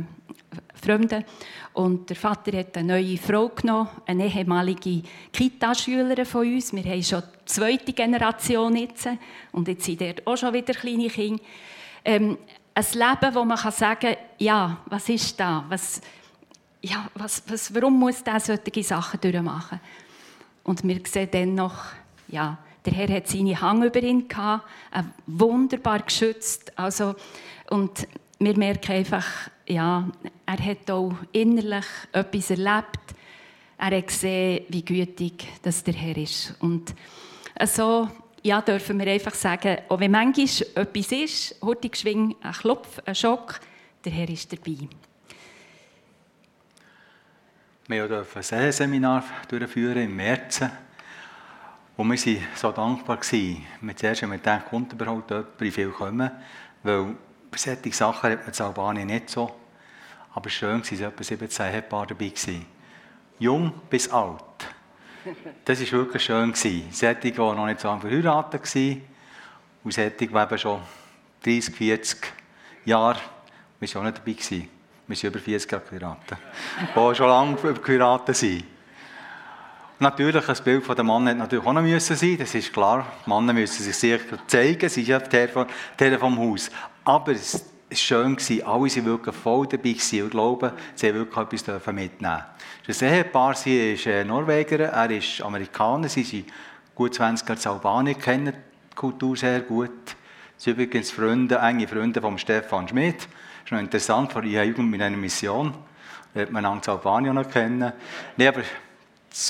Fremden 0.80 1.24
und 1.72 2.08
der 2.08 2.16
Vater 2.16 2.56
hat 2.56 2.76
eine 2.76 2.92
neue 2.92 3.16
Frau 3.16 3.48
genommen, 3.48 3.88
eine 4.06 4.32
ehemalige 4.32 5.02
Kita-Schülerin 5.32 6.24
von 6.24 6.46
uns. 6.46 6.72
Wir 6.72 6.84
haben 6.84 7.02
schon 7.02 7.22
die 7.22 7.44
zweite 7.46 7.92
Generation 7.92 8.76
jetzt 8.76 9.08
und 9.50 9.66
jetzt 9.66 9.84
sind 9.84 10.00
dort 10.00 10.24
auch 10.26 10.36
schon 10.36 10.54
wieder 10.54 10.74
kleine 10.74 11.08
Kinder. 11.08 11.42
Ähm, 12.04 12.38
ein 12.72 12.86
Leben, 12.92 13.34
wo 13.34 13.44
man 13.44 13.56
sagen 13.56 14.00
kann, 14.00 14.16
ja, 14.38 14.78
was 14.86 15.08
ist 15.08 15.38
da? 15.40 15.64
Was, 15.68 16.00
ja, 16.84 17.08
was, 17.14 17.42
was, 17.48 17.74
warum 17.74 17.98
muss 17.98 18.22
der 18.22 18.40
solche 18.40 18.82
Sachen 18.82 19.20
durchmachen? 19.20 19.80
Und 20.64 20.84
wir 20.84 21.00
sehen 21.06 21.28
dann 21.30 21.54
noch, 21.54 21.76
ja, 22.28 22.58
der 22.84 22.92
Herr 22.92 23.08
hat 23.08 23.26
seine 23.26 23.58
Hang 23.58 23.82
über 23.82 24.02
ihn 24.02 24.28
gehabt, 24.28 24.68
äh, 24.92 25.02
wunderbar 25.26 26.00
geschützt. 26.00 26.78
Also, 26.78 27.14
und 27.70 28.06
wir 28.38 28.56
merken 28.58 28.92
einfach, 28.92 29.26
ja, 29.66 30.06
er 30.44 30.58
hat 30.58 30.90
auch 30.90 31.14
innerlich 31.32 31.86
etwas 32.12 32.50
erlebt. 32.50 33.00
Er 33.78 33.96
hat 33.96 34.06
gesehen, 34.06 34.66
wie 34.68 34.84
gütig 34.84 35.46
das 35.62 35.82
der 35.84 35.94
Herr 35.94 36.16
ist. 36.18 36.54
Und 36.60 36.94
so 37.64 38.08
ja, 38.42 38.60
dürfen 38.60 38.98
wir 38.98 39.06
einfach 39.06 39.34
sagen, 39.34 39.78
auch 39.88 40.00
wenn 40.00 40.10
manchmal 40.10 40.68
etwas 40.74 41.12
ist, 41.12 41.56
heute 41.62 41.88
geschwing, 41.88 42.36
ein 42.42 42.52
Klopf, 42.52 43.00
ein 43.06 43.14
Schock, 43.14 43.60
der 44.04 44.12
Herr 44.12 44.28
ist 44.28 44.52
dabei. 44.52 44.86
Wir 47.86 48.08
durften 48.08 48.54
ein 48.54 48.72
Seminar 48.72 49.22
durchführen 49.46 50.04
im 50.04 50.16
März. 50.16 50.62
Und 51.98 52.10
wir 52.10 52.34
waren 52.34 52.46
so 52.54 52.72
dankbar. 52.72 53.18
Wir 53.30 53.56
haben 53.82 53.96
zuerst 53.96 54.22
gedacht, 54.22 54.66
kommt 54.70 54.94
überhaupt 54.94 55.30
jemand, 55.30 55.48
wie 55.58 55.70
viel 55.70 55.90
kommen. 55.90 56.30
Weil 56.82 57.14
bei 57.50 57.58
solchen 57.58 57.92
Sachen 57.92 58.30
hat 58.30 58.46
man 58.46 58.54
in 58.54 58.62
Albanien 58.62 59.06
nicht 59.08 59.28
so. 59.28 59.54
Aber 60.32 60.48
schön 60.48 60.80
war, 60.80 60.90
es 60.90 60.98
waren 60.98 61.12
etwa 61.12 61.24
17 61.24 61.66
Ehepaare 61.66 62.06
dabei. 62.06 62.32
Jung 63.38 63.70
bis 63.90 64.08
alt. 64.08 64.42
Das 65.66 65.80
war 65.80 65.92
wirklich 65.92 66.24
schön. 66.24 66.54
Solche, 66.54 67.14
die 67.16 67.32
noch 67.32 67.66
nicht 67.66 67.80
so 67.80 67.88
lange 67.88 68.00
verheiratet 68.00 68.74
waren. 68.74 69.02
Und 69.84 69.92
solche, 69.92 70.10
die 70.10 70.24
eben 70.24 70.58
schon 70.58 70.80
30, 71.44 71.74
40 71.74 72.32
Jahre, 72.86 73.20
wir 73.78 73.94
waren 73.94 74.00
auch 74.00 74.04
nicht 74.04 74.18
dabei. 74.18 74.32
Gewesen. 74.32 74.73
Wir 75.06 75.16
sind 75.16 75.30
über 75.30 75.38
40 75.38 75.70
Jahre 75.70 75.84
geheiratet. 75.84 76.38
die 76.94 77.14
schon 77.14 77.28
lange 77.28 77.56
geheiratet 77.56 78.36
sind. 78.36 78.64
Natürlich, 79.98 80.44
das 80.44 80.60
Bild 80.60 80.84
von 80.84 80.96
dem 80.96 81.06
Mann 81.06 81.26
hätte 81.26 81.38
natürlich 81.38 81.64
auch 81.64 81.72
noch 81.72 81.82
müssen 81.82 82.16
sein, 82.16 82.36
das 82.38 82.54
ist 82.54 82.72
klar. 82.72 83.06
Die 83.24 83.30
Männer 83.30 83.52
müssen 83.52 83.82
sich 83.82 83.96
sicher 83.96 84.38
zeigen, 84.46 84.88
sie 84.88 85.04
sind 85.04 85.08
ja 85.08 85.18
der 85.18 86.18
vom 86.18 86.38
Haus. 86.38 86.70
Aber 87.04 87.32
es 87.32 87.54
war 87.54 87.96
schön, 87.96 88.36
alle 88.64 88.80
waren 88.80 89.04
wirklich 89.04 89.34
voll 89.36 89.66
dabei 89.68 89.96
und 90.22 90.30
glauben, 90.30 90.72
sie 90.94 91.14
wirklich 91.14 91.62
etwas 91.62 91.94
mitnehmen 91.94 92.42
Das 92.86 93.02
Ehepaar, 93.02 93.54
sie 93.54 93.94
ist 93.94 94.06
äh, 94.06 94.24
Norweger, 94.24 94.80
er 94.80 95.10
ist 95.10 95.40
Amerikaner, 95.40 96.08
sie 96.08 96.24
sind 96.24 96.46
gut 96.94 97.14
20 97.14 97.48
Jahre 97.48 97.60
in 97.60 97.70
Albanien, 97.70 98.18
kennen 98.18 98.52
die 98.90 98.96
Kultur 98.96 99.36
sehr 99.36 99.60
gut. 99.60 99.90
Sie 100.56 100.70
sind 100.70 100.74
übrigens 100.74 101.12
Freunde, 101.12 101.56
enge 101.58 101.86
Freunde 101.86 102.20
von 102.20 102.36
Stefan 102.36 102.88
Schmidt. 102.88 103.28
Das 103.64 103.68
ist 103.68 103.72
noch 103.72 103.80
interessant, 103.80 104.30
vor 104.30 104.42
ihrer 104.42 104.64
Jugend 104.64 104.90
mit 104.90 105.00
einer 105.00 105.16
Mission. 105.16 105.72
Da 106.34 106.42
hat 106.42 106.50
man 106.50 106.66
Angst 106.66 106.86
Albanien 106.86 107.34
noch 107.34 107.48
kennen. 107.48 107.94
Nee, 108.36 108.48
aber 108.48 108.60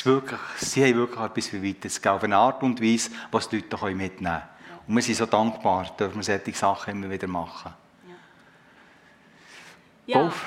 wirklich, 0.04 0.40
sie 0.56 0.84
haben 0.84 0.94
wirklich 0.94 1.20
etwas 1.20 1.48
für 1.48 1.62
weiterzugeben, 1.64 2.16
auf 2.16 2.22
eine 2.22 2.36
Art 2.36 2.62
und 2.62 2.80
Weise, 2.80 3.10
was 3.32 3.48
die 3.48 3.56
Leute 3.56 3.76
mitnehmen 3.92 4.20
können. 4.20 4.42
Und 4.86 4.94
wir 4.94 5.02
sind 5.02 5.16
so 5.16 5.26
dankbar, 5.26 5.92
dass 5.96 6.14
wir 6.14 6.22
solche 6.22 6.52
Sachen 6.52 6.94
immer 6.94 7.10
wieder 7.10 7.26
machen. 7.26 7.72
Ja. 10.06 10.20
Golf. 10.20 10.44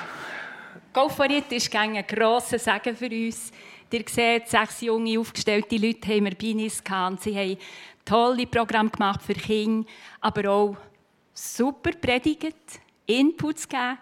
Golforiert 0.94 1.52
ist 1.52 1.74
ein 1.76 2.06
grosser 2.06 2.58
Segen 2.58 2.96
für 2.96 3.10
uns. 3.10 3.52
Ihr 3.90 4.04
seht, 4.08 4.48
sechs 4.48 4.80
junge, 4.80 5.18
aufgestellte 5.20 5.76
Leute 5.76 6.08
haben 6.08 6.24
wir 6.24 6.34
bei 6.34 6.64
uns 6.64 6.82
gehabt. 6.82 7.20
Sie 7.20 7.36
haben 7.36 7.58
tolle 8.02 8.46
Programme 8.46 8.88
gemacht 8.88 9.22
für 9.22 9.34
Kinder, 9.34 9.86
aber 10.22 10.50
auch 10.50 10.76
super 11.34 11.90
predigt 11.90 12.80
Inputs 13.08 13.68
gegeben. 13.68 13.98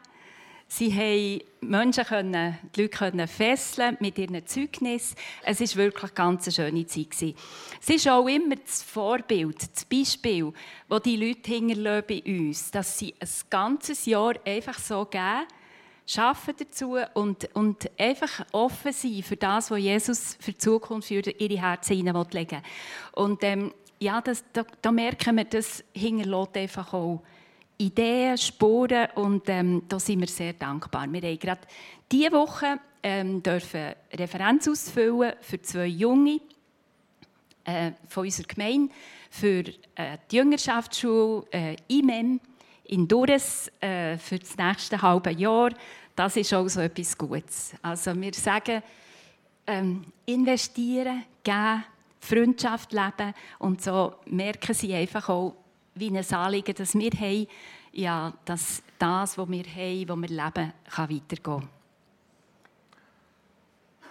Sie 0.68 0.92
haben 0.92 1.40
Menschen 1.60 2.04
können, 2.04 2.58
die 2.75 2.82
Leute 2.82 2.98
können 2.98 3.28
fesseln 3.28 3.96
mit 4.00 4.18
ihren 4.18 4.44
Zeugnissen. 4.46 5.16
Es 5.44 5.60
war 5.60 5.84
wirklich 5.84 6.10
eine 6.10 6.12
ganz 6.12 6.54
schöne 6.54 6.86
Zeit. 6.86 7.36
Es 7.80 7.88
ist 7.88 8.08
auch 8.08 8.26
immer 8.26 8.56
das 8.56 8.82
Vorbild, 8.82 9.56
das 9.72 9.84
Beispiel, 9.84 10.52
das 10.88 11.02
die 11.02 11.16
Leute 11.16 12.02
bei 12.02 12.22
uns, 12.26 12.72
dass 12.72 12.98
sie 12.98 13.14
ein 13.20 13.28
ganzes 13.48 14.06
Jahr 14.06 14.34
einfach 14.44 14.78
so 14.80 15.04
geben, 15.04 15.46
arbeiten 16.16 16.56
dazu 16.58 16.96
und, 17.14 17.48
und 17.54 17.88
einfach 17.96 18.44
offen 18.50 18.92
sein 18.92 19.22
für 19.22 19.36
das, 19.36 19.70
was 19.70 19.78
Jesus 19.78 20.36
für 20.40 20.50
die 20.50 20.58
Zukunft 20.58 21.08
für 21.08 21.20
ihre 21.20 21.60
Herzen 21.60 21.96
hineinlegen 21.96 22.58
will. 22.58 23.25
Und 23.25 23.44
ähm, 23.44 23.72
ja, 24.00 24.20
das, 24.20 24.44
da, 24.52 24.64
da 24.82 24.90
merken 24.90 25.36
wir, 25.36 25.44
das 25.44 25.84
hinterlässt 25.92 26.56
einfach 26.56 26.92
auch 26.92 27.22
Ideen, 27.78 28.38
Spuren 28.38 29.09
und 29.14 29.49
ähm, 29.49 29.83
da 29.88 29.99
sind 29.99 30.21
wir 30.21 30.28
sehr 30.28 30.54
dankbar. 30.54 31.06
Wir 31.12 31.21
haben 31.21 31.38
gerade 31.38 31.61
diese 32.11 32.33
Woche 32.33 32.78
ähm, 33.02 33.42
dürfen 33.42 33.95
Referenz 34.12 34.66
ausfüllen 34.68 35.35
für 35.40 35.61
zwei 35.61 35.87
Junge 35.87 36.40
äh, 37.64 37.92
von 38.09 38.25
unserer 38.25 38.47
Gemeinde 38.47 38.92
für 39.30 39.64
äh, 39.95 40.18
die 40.30 40.37
Jüngerschaftsschule 40.37 41.45
äh, 41.50 41.76
IMEM 41.88 42.40
in 42.85 43.06
Dures 43.06 43.71
äh, 43.80 44.16
für 44.16 44.38
das 44.38 44.56
nächste 44.56 45.00
halbe 45.02 45.33
Jahr. 45.33 45.71
Das 46.14 46.37
ist 46.37 46.54
auch 46.54 46.68
so 46.68 46.80
etwas 46.80 47.18
Gutes. 47.18 47.75
Also 47.83 48.18
wir 48.18 48.33
sagen, 48.33 48.83
ähm, 49.66 50.04
investieren, 50.25 51.25
geben, 51.42 51.85
Freundschaft 52.21 52.92
leben 52.92 53.35
und 53.59 53.83
so 53.83 54.14
merken 54.26 54.75
sie 54.75 54.95
einfach 54.95 55.28
auch, 55.28 55.54
wie 55.96 56.16
ein 56.16 56.34
Anliegen, 56.34 56.74
das 56.74 56.94
wir 56.94 57.10
haben, 57.10 57.46
ja, 57.92 58.32
dass 58.44 58.82
das, 58.98 59.36
was 59.38 59.48
wir 59.48 59.64
haben, 59.64 60.08
was 60.08 60.16
wir 60.18 60.28
leben, 60.28 60.72
kann 60.90 61.10
weitergehen 61.10 61.68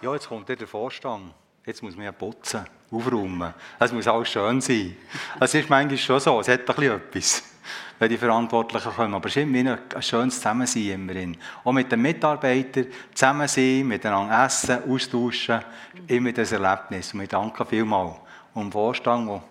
Ja, 0.02 0.12
jetzt 0.12 0.28
kommt 0.28 0.48
der 0.48 0.66
Vorstand. 0.66 1.32
jetzt 1.64 1.82
muss 1.82 1.96
man 1.96 2.04
ja 2.04 2.12
putzen, 2.12 2.64
aufräumen. 2.90 3.54
Es 3.78 3.92
muss 3.92 4.06
alles 4.06 4.28
schön 4.28 4.60
sein. 4.60 4.96
Es 5.40 5.54
ist 5.54 5.68
manchmal 5.68 5.98
schon 5.98 6.20
so, 6.20 6.40
es 6.40 6.48
hat 6.48 6.60
ein 6.60 6.66
bisschen 6.66 6.96
etwas, 6.96 7.42
wenn 7.98 8.08
die 8.08 8.18
Verantwortlichen 8.18 8.92
kommen. 8.92 9.14
Aber 9.14 9.26
es 9.28 9.36
ist 9.36 9.42
immer 9.42 9.78
ein 9.94 10.02
schönes 10.02 10.36
Zusammensein 10.36 10.90
immerhin. 10.90 11.36
Auch 11.64 11.72
mit 11.72 11.90
den 11.90 12.02
Mitarbeitern 12.02 12.86
zusammen 13.14 13.48
sein, 13.48 13.86
miteinander 13.86 14.44
essen, 14.44 14.88
austauschen, 14.88 15.60
immer 16.06 16.32
das 16.32 16.52
Erlebnis. 16.52 17.12
Und 17.12 17.20
wir 17.20 17.28
danken 17.28 17.66
vielmals 17.66 18.16
den 18.54 18.70
Vorstand, 18.70 19.28
der 19.28 19.42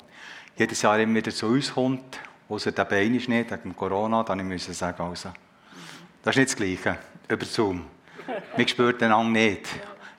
jedes 0.57 0.81
Jahr 0.81 0.99
immer 0.99 1.15
wieder 1.15 1.31
zu 1.31 1.47
uns 1.47 1.73
kommt, 1.73 2.19
außer 2.47 2.71
der 2.71 2.85
Bein 2.85 3.15
ist 3.15 3.27
nicht, 3.27 3.51
wegen 3.51 3.75
Corona, 3.75 4.23
dann 4.23 4.47
müssen 4.47 4.67
wir 4.67 4.73
sagen, 4.73 5.03
also, 5.03 5.29
das 6.23 6.35
ist 6.35 6.37
nicht 6.37 6.49
das 6.49 6.55
Gleiche, 6.55 6.97
über 7.27 7.45
Zoom. 7.45 7.85
Wir 8.55 8.67
spüren 8.67 9.01
einander 9.01 9.39
nicht. 9.39 9.67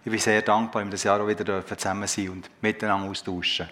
Ich 0.05 0.11
bin 0.11 0.21
sehr 0.21 0.43
dankbar, 0.43 0.83
dass 0.83 0.89
wir 0.89 0.93
das 0.93 1.03
Jahr 1.05 1.21
auch 1.21 1.27
wieder 1.27 1.67
zusammen 1.67 2.07
sein 2.07 2.29
und 2.29 2.51
miteinander 2.61 3.11
austauschen. 3.11 3.69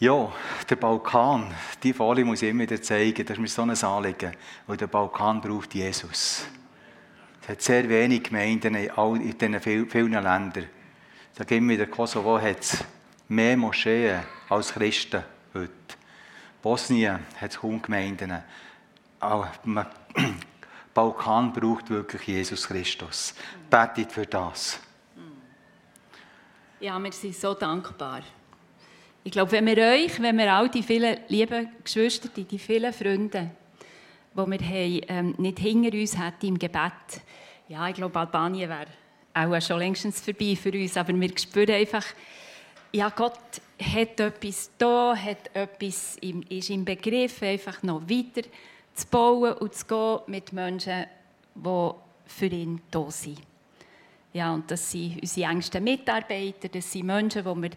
Ja, 0.00 0.32
der 0.68 0.76
Balkan, 0.76 1.54
die 1.82 1.92
Folie 1.92 2.24
muss 2.24 2.40
ich 2.40 2.48
immer 2.48 2.62
wieder 2.62 2.80
zeigen, 2.80 3.24
das 3.24 3.36
ist 3.36 3.38
mir 3.38 3.48
so 3.48 3.62
ein 3.62 3.70
Anliegen, 3.70 4.32
weil 4.66 4.78
der 4.78 4.86
Balkan 4.86 5.42
braucht 5.42 5.74
Jesus. 5.74 6.46
Es 7.42 7.48
hat 7.48 7.62
sehr 7.62 7.88
wenig 7.88 8.22
Gemeinden 8.22 8.74
in 8.74 9.38
diesen 9.38 9.60
vielen 9.60 10.12
Ländern. 10.12 10.66
Da 11.34 11.44
gehen 11.44 11.68
wir, 11.68 11.76
der 11.76 11.86
Kosovo 11.88 12.40
hat 12.40 12.84
mehr 13.30 13.56
Moscheen 13.56 14.20
als 14.48 14.72
Christen 14.72 15.22
heute. 15.54 15.70
Bosnien 16.60 17.20
hat 17.40 17.56
kaum 17.56 17.80
Gemeinden. 17.80 18.42
Auch 19.20 19.46
Balkan 20.94 21.52
braucht 21.52 21.88
wirklich 21.90 22.26
Jesus 22.26 22.66
Christus. 22.66 23.34
Betet 23.70 24.10
für 24.12 24.26
das. 24.26 24.80
Ja, 26.80 26.98
wir 26.98 27.12
sind 27.12 27.36
so 27.36 27.54
dankbar. 27.54 28.22
Ich 29.22 29.30
glaube, 29.30 29.52
wenn 29.52 29.66
wir 29.66 29.78
euch, 29.78 30.20
wenn 30.20 30.36
wir 30.36 30.52
all 30.52 30.68
die 30.68 30.82
vielen 30.82 31.18
lieben 31.28 31.68
Geschwister, 31.84 32.28
die 32.28 32.58
vielen 32.58 32.92
Freunde, 32.92 33.50
die 34.34 34.36
wir 34.36 34.58
haben, 34.58 35.00
ähm, 35.08 35.34
nicht 35.38 35.58
hinter 35.60 35.96
uns 35.96 36.18
hätten 36.18 36.46
im 36.46 36.58
Gebet, 36.58 37.22
ja, 37.68 37.88
ich 37.88 37.94
glaube, 37.94 38.18
Albanien 38.18 38.68
wäre 38.68 38.86
auch 39.34 39.62
schon 39.62 39.78
längstens 39.78 40.20
vorbei 40.20 40.56
für 40.60 40.72
uns, 40.72 40.96
aber 40.96 41.14
wir 41.14 41.38
spüren 41.38 41.76
einfach, 41.76 42.04
ja, 42.92 43.08
Gott 43.10 43.38
hat 43.80 44.20
etwas 44.20 44.70
da, 44.76 45.14
hat 45.16 45.54
etwas, 45.54 46.16
ist 46.48 46.70
im 46.70 46.84
Begriff, 46.84 47.42
einfach 47.42 47.82
noch 47.82 48.02
weiter 48.02 48.48
zu 48.94 49.06
bauen 49.06 49.54
und 49.54 49.74
zu 49.74 49.86
gehen 49.86 50.18
mit 50.26 50.52
Menschen, 50.52 51.06
die 51.54 51.90
für 52.26 52.46
ihn 52.46 52.80
da 52.90 53.10
sind. 53.10 53.40
Ja, 54.32 54.52
und 54.52 54.70
das 54.70 54.90
sind 54.90 55.20
unsere 55.20 55.50
engsten 55.50 55.82
Mitarbeiter, 55.82 56.68
das 56.68 56.92
sind 56.92 57.06
Menschen, 57.06 57.44
die 57.44 57.62
wir 57.62 57.70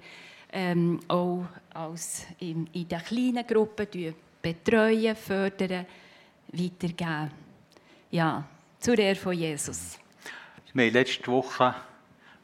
ähm, 0.51 0.99
auch 1.07 1.45
als 1.73 2.27
in, 2.39 2.67
in 2.73 2.87
den 2.87 2.99
kleinen 2.99 3.47
Gruppen 3.47 4.15
betreuen, 4.41 5.15
fördern, 5.15 5.85
weitergeben. 6.51 7.31
Ja, 8.11 8.43
zur 8.79 8.99
Ehre 8.99 9.15
von 9.15 9.33
Jesus. 9.33 9.97
Wir 10.73 10.85
haben 10.85 10.93
letzte 10.93 11.31
Woche 11.31 11.65
ein 11.65 11.75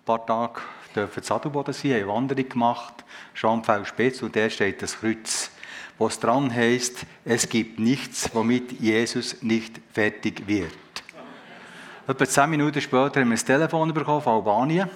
paar 0.05 0.25
Tage 0.25 0.61
dürfen 0.99 1.23
in 1.23 1.31
Adelboden 1.31 1.73
sein, 1.73 1.93
haben 1.93 2.07
Wanderung 2.07 2.49
gemacht, 2.49 2.93
Schamfeld 3.33 3.87
Spitz, 3.87 4.21
und 4.21 4.35
der 4.35 4.49
steht 4.49 4.81
das 4.81 4.99
Kreuz 4.99 5.51
wo 5.99 6.07
es 6.07 6.17
dran 6.17 6.51
heißt, 6.51 7.05
es 7.25 7.49
gibt 7.49 7.77
nichts, 7.77 8.33
womit 8.33 8.71
Jesus 8.79 9.43
nicht 9.43 9.79
fertig 9.91 10.47
wird. 10.47 10.71
Etwa 12.07 12.25
zehn 12.25 12.49
Minuten 12.49 12.81
später 12.81 13.19
haben 13.19 13.29
wir 13.29 13.37
ein 13.37 13.45
Telefon 13.45 13.93
bekommen 13.93 14.21
von 14.21 14.33
Albanien, 14.33 14.89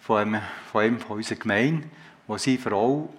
von 0.00 0.18
einem, 0.18 0.42
von 0.70 0.82
einem 0.82 1.00
von 1.00 1.16
unserer 1.16 1.38
Gemeinde, 1.38 1.88
wo 2.28 2.38
seine 2.38 2.58
Frau 2.58 3.12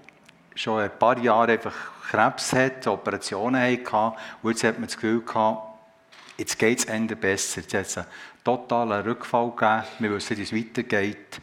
schon 0.55 0.79
ein 0.79 0.97
paar 0.97 1.19
Jahre 1.19 1.51
einfach 1.51 1.75
Krebs 2.09 2.53
hat, 2.53 2.87
Operationen 2.87 3.61
hatte 3.61 4.17
und 4.41 4.51
jetzt 4.51 4.63
hat 4.63 4.75
man 4.75 4.87
das 4.87 4.95
Gefühl 4.95 5.21
gehabt, 5.21 5.67
jetzt 6.37 6.57
geht 6.57 6.79
es 6.79 7.17
besser. 7.17 7.61
Jetzt 7.61 7.73
hat 7.73 7.85
es 7.85 7.99
totalen 8.47 9.03
Rückfall 9.03 9.51
gegeben, 9.51 9.83
wir 9.99 10.11
wissen, 10.11 10.37
wie 10.37 10.41
es 10.43 10.55
weitergeht. 10.55 11.41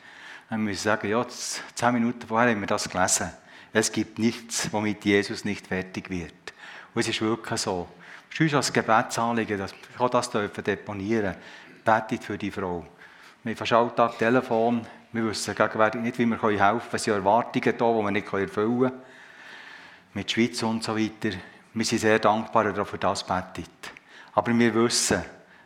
Dann 0.49 0.63
müssen 0.63 0.85
wir 0.85 0.93
sagen, 0.93 1.11
ja, 1.11 1.27
zehn 1.29 1.93
Minuten 1.93 2.27
vorher 2.27 2.51
haben 2.51 2.61
wir 2.61 2.67
das 2.67 2.89
gelesen. 2.89 3.31
Es 3.75 3.93
gibt 3.93 4.19
nichts, 4.19 4.73
womit 4.73 5.05
Jesus 5.05 5.45
nicht 5.45 5.67
fertig 5.67 6.09
wird. 6.09 6.33
Und 6.95 7.01
es 7.01 7.09
ist 7.09 7.21
wirklich 7.21 7.61
so. 7.61 7.89
Es 8.33 8.41
ist 8.41 8.55
als 8.55 8.73
Gebetsanliegen, 8.73 9.59
dass 9.59 9.75
wir 9.99 10.09
das 10.09 10.31
deponieren 10.31 11.35
dürfen. 11.35 11.41
Betet 11.85 12.25
für 12.25 12.39
die 12.39 12.51
Frau. 12.51 12.87
Wir 13.43 13.51
haben 13.51 13.59
fast 13.59 13.73
Alltag 13.73 14.19
Telefon. 14.19 14.87
Wir 15.13 15.27
wissen 15.27 15.55
gegenwärtig 15.55 16.01
nicht, 16.01 16.19
wie 16.19 16.27
wir 16.27 16.41
helfen 16.41 16.59
können. 16.59 16.81
Es 16.93 17.05
sind 17.05 17.15
Erwartungen 17.15 17.75
da, 17.77 17.93
die 17.93 18.05
wir 18.05 18.11
nicht 18.11 18.33
erfüllen 18.33 18.81
können. 18.81 18.93
Mit 20.15 20.29
der 20.29 20.33
Schweiz 20.33 20.63
und 20.63 20.83
so 20.83 20.97
weiter. 20.97 21.37
Wir 21.75 21.85
sind 21.85 21.99
sehr 21.99 22.19
dankbar, 22.19 22.73
dass 22.73 22.89
für 22.89 22.99
das 22.99 23.27
betet. 23.27 23.69
Aber 24.33 24.59
wir 24.59 24.75
wissen, 24.75 25.23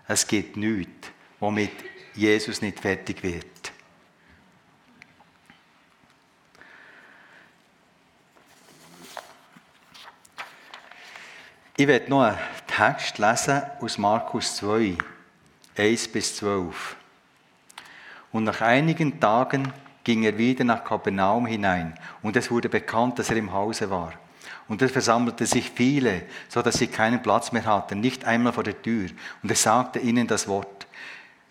es 0.09 0.27
gibt 0.27 0.57
nichts, 0.57 1.13
womit 1.41 1.73
Jesus 2.15 2.61
nicht 2.61 2.81
fertig 2.81 3.23
wird. 3.23 3.73
Ich 11.77 11.87
werde 11.87 12.11
noch 12.11 12.23
einen 12.23 12.39
Text 12.67 13.19
lesen 13.19 13.63
aus 13.81 13.99
Markus 13.99 14.57
2, 14.57 14.99
1 15.77 16.09
bis 16.09 16.37
12. 16.37 16.97
Und 18.33 18.45
nach 18.45 18.61
einigen 18.61 19.21
Tagen 19.21 19.73
ging 20.03 20.25
er 20.25 20.37
wieder 20.37 20.65
nach 20.65 20.83
Kapernaum 20.83 21.47
hinein, 21.47 21.99
und 22.23 22.37
es 22.37 22.51
wurde 22.51 22.69
bekannt, 22.69 23.19
dass 23.19 23.31
er 23.31 23.37
im 23.37 23.53
Hause 23.53 23.91
war. 23.91 24.13
Und 24.67 24.83
es 24.83 24.91
versammelte 24.91 25.47
sich 25.47 25.71
viele, 25.71 26.23
so 26.49 26.63
dass 26.63 26.79
sie 26.79 26.89
keinen 26.89 27.23
Platz 27.23 27.53
mehr 27.53 27.65
hatten, 27.65 28.01
nicht 28.01 28.25
einmal 28.25 28.53
vor 28.53 28.65
der 28.65 28.81
Tür. 28.81 29.11
Und 29.43 29.51
er 29.51 29.57
sagte 29.57 29.99
ihnen 29.99 30.27
das 30.27 30.49
Wort. 30.49 30.78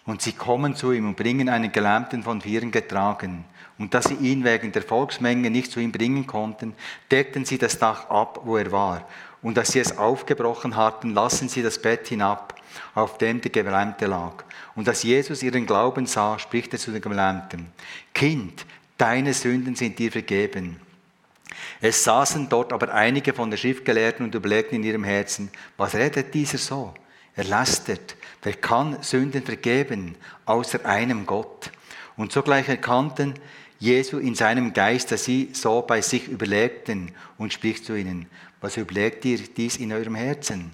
Und 0.08 0.22
sie 0.22 0.32
kommen 0.32 0.74
zu 0.74 0.94
ihm 0.94 1.10
und 1.10 1.18
bringen 1.18 1.50
einen 1.50 1.72
Gelähmten 1.72 2.24
von 2.24 2.42
Vieren 2.42 2.72
getragen. 2.72 3.44
Und 3.78 3.94
da 3.94 4.02
sie 4.02 4.16
ihn 4.16 4.44
wegen 4.44 4.72
der 4.72 4.82
Volksmenge 4.82 5.52
nicht 5.52 5.72
zu 5.72 5.82
ihm 5.82 5.92
bringen 5.92 6.26
konnten, 6.26 6.74
deckten 7.12 7.46
sie 7.46 7.58
das 7.58 7.78
Dach 7.78 8.10
ab, 8.10 8.40
wo 8.46 8.58
er 8.58 8.72
war. 8.72 9.08
Und 9.42 9.58
als 9.60 9.74
sie 9.74 9.80
es 9.80 9.98
aufgebrochen 9.98 10.78
hatten, 10.78 11.14
lassen 11.14 11.50
sie 11.50 11.62
das 11.62 11.80
Bett 11.80 12.08
hinab, 12.08 12.56
auf 12.96 13.18
dem 13.18 13.42
der 13.42 13.52
Gelähmte 13.52 14.08
lag. 14.08 14.46
Und 14.76 14.88
als 14.88 15.04
Jesus 15.04 15.44
ihren 15.44 15.66
Glauben 15.66 16.06
sah, 16.06 16.40
spricht 16.40 16.72
er 16.74 16.80
zu 16.80 16.92
dem 16.92 17.02
Gelähmten, 17.02 17.68
Kind, 18.14 18.66
deine 18.98 19.34
Sünden 19.34 19.76
sind 19.76 20.00
dir 20.00 20.12
vergeben. 20.12 20.80
Es 21.82 22.04
saßen 22.06 22.48
dort 22.50 22.72
aber 22.72 22.94
einige 22.94 23.34
von 23.34 23.52
der 23.52 23.58
Schriftgelehrten 23.58 24.26
und 24.26 24.34
überlegten 24.34 24.78
in 24.78 24.84
ihrem 24.84 25.04
Herzen, 25.04 25.52
was 25.76 25.96
redet 25.96 26.34
dieser 26.34 26.58
so? 26.58 26.94
Er 27.38 27.46
lästert. 27.46 28.18
Wer 28.42 28.54
kann 28.54 29.02
Sünden 29.02 29.44
vergeben, 29.44 30.16
außer 30.46 30.86
einem 30.86 31.26
Gott? 31.26 31.72
Und 32.18 32.32
sogleich 32.32 32.68
erkannten 32.68 33.36
Jesu 33.80 34.18
in 34.18 34.36
seinem 34.36 34.74
Geist, 34.74 35.12
dass 35.12 35.24
sie 35.24 35.52
so 35.54 35.82
bei 35.84 36.02
sich 36.02 36.28
überlegten 36.28 37.12
und 37.38 37.54
spricht 37.54 37.86
zu 37.86 37.96
ihnen, 37.96 38.26
was 38.60 38.76
überlegt 38.76 39.24
ihr 39.24 39.38
dies 39.38 39.78
in 39.78 39.94
eurem 39.94 40.16
Herzen? 40.16 40.72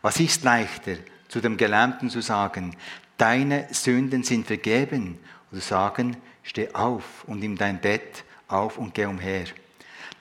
Was 0.00 0.18
ist 0.18 0.44
leichter, 0.44 0.96
zu 1.28 1.40
dem 1.40 1.56
Gelähmten 1.56 2.08
zu 2.08 2.22
sagen, 2.22 2.74
deine 3.18 3.68
Sünden 3.70 4.22
sind 4.22 4.46
vergeben, 4.46 5.18
oder 5.52 5.60
sagen, 5.60 6.16
steh 6.42 6.72
auf 6.72 7.24
und 7.26 7.40
nimm 7.40 7.56
dein 7.56 7.80
Bett 7.80 8.24
auf 8.48 8.78
und 8.78 8.94
geh 8.94 9.04
umher. 9.04 9.44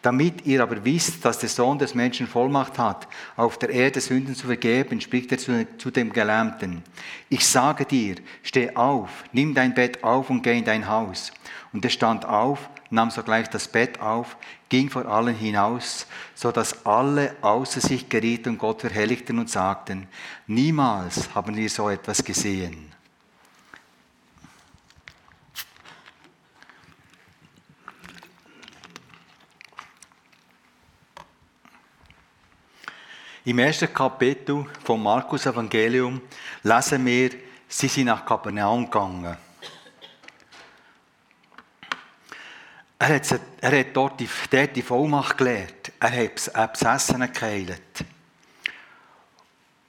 Damit 0.01 0.45
ihr 0.45 0.61
aber 0.61 0.85
wisst, 0.85 1.25
dass 1.25 1.39
der 1.39 1.49
Sohn 1.49 1.79
des 1.79 1.95
Menschen 1.95 2.27
Vollmacht 2.27 2.77
hat, 2.77 3.07
auf 3.35 3.57
der 3.57 3.69
Erde 3.69 3.99
Sünden 3.99 4.35
zu 4.35 4.45
vergeben, 4.45 5.01
spricht 5.01 5.31
er 5.31 5.37
zu, 5.39 5.91
dem 5.91 6.13
Gelähmten. 6.13 6.83
Ich 7.29 7.45
sage 7.45 7.85
dir, 7.85 8.15
steh 8.43 8.75
auf, 8.75 9.23
nimm 9.31 9.53
dein 9.53 9.73
Bett 9.73 10.03
auf 10.03 10.29
und 10.29 10.43
geh 10.43 10.57
in 10.57 10.65
dein 10.65 10.87
Haus. 10.87 11.31
Und 11.73 11.83
er 11.83 11.89
stand 11.89 12.25
auf, 12.25 12.69
nahm 12.89 13.09
sogleich 13.09 13.49
das 13.49 13.67
Bett 13.67 13.99
auf, 13.99 14.37
ging 14.69 14.89
vor 14.89 15.05
allen 15.07 15.35
hinaus, 15.35 16.07
so 16.35 16.51
dass 16.51 16.85
alle 16.85 17.35
außer 17.41 17.81
sich 17.81 18.07
gerieten 18.07 18.49
und 18.49 18.57
Gott 18.59 18.81
verherrlichten 18.81 19.39
und 19.39 19.49
sagten, 19.49 20.07
niemals 20.45 21.33
haben 21.33 21.55
wir 21.55 21.69
so 21.69 21.89
etwas 21.89 22.23
gesehen. 22.23 22.96
Im 33.47 33.59
ersten 33.59 33.93
Kapitel 33.93 34.65
vom 34.83 35.01
Markus 35.01 35.45
Evangelium 35.45 36.21
lesen 36.63 37.05
wir, 37.05 37.29
sie 37.65 37.87
sind 37.87 38.07
nach 38.07 38.25
Kapernaum 38.25 38.83
gegangen. 38.83 39.37
Er 42.99 43.07
hat, 43.07 43.39
er 43.61 43.79
hat 43.79 43.87
dort 43.93 44.19
die, 44.19 44.27
dort 44.51 44.75
die 44.75 44.81
Vollmacht 44.81 45.37
gelehrt. 45.37 45.93
Er 45.97 46.11
hat 46.11 46.85
einen 47.13 47.31
geheilt. 47.31 48.03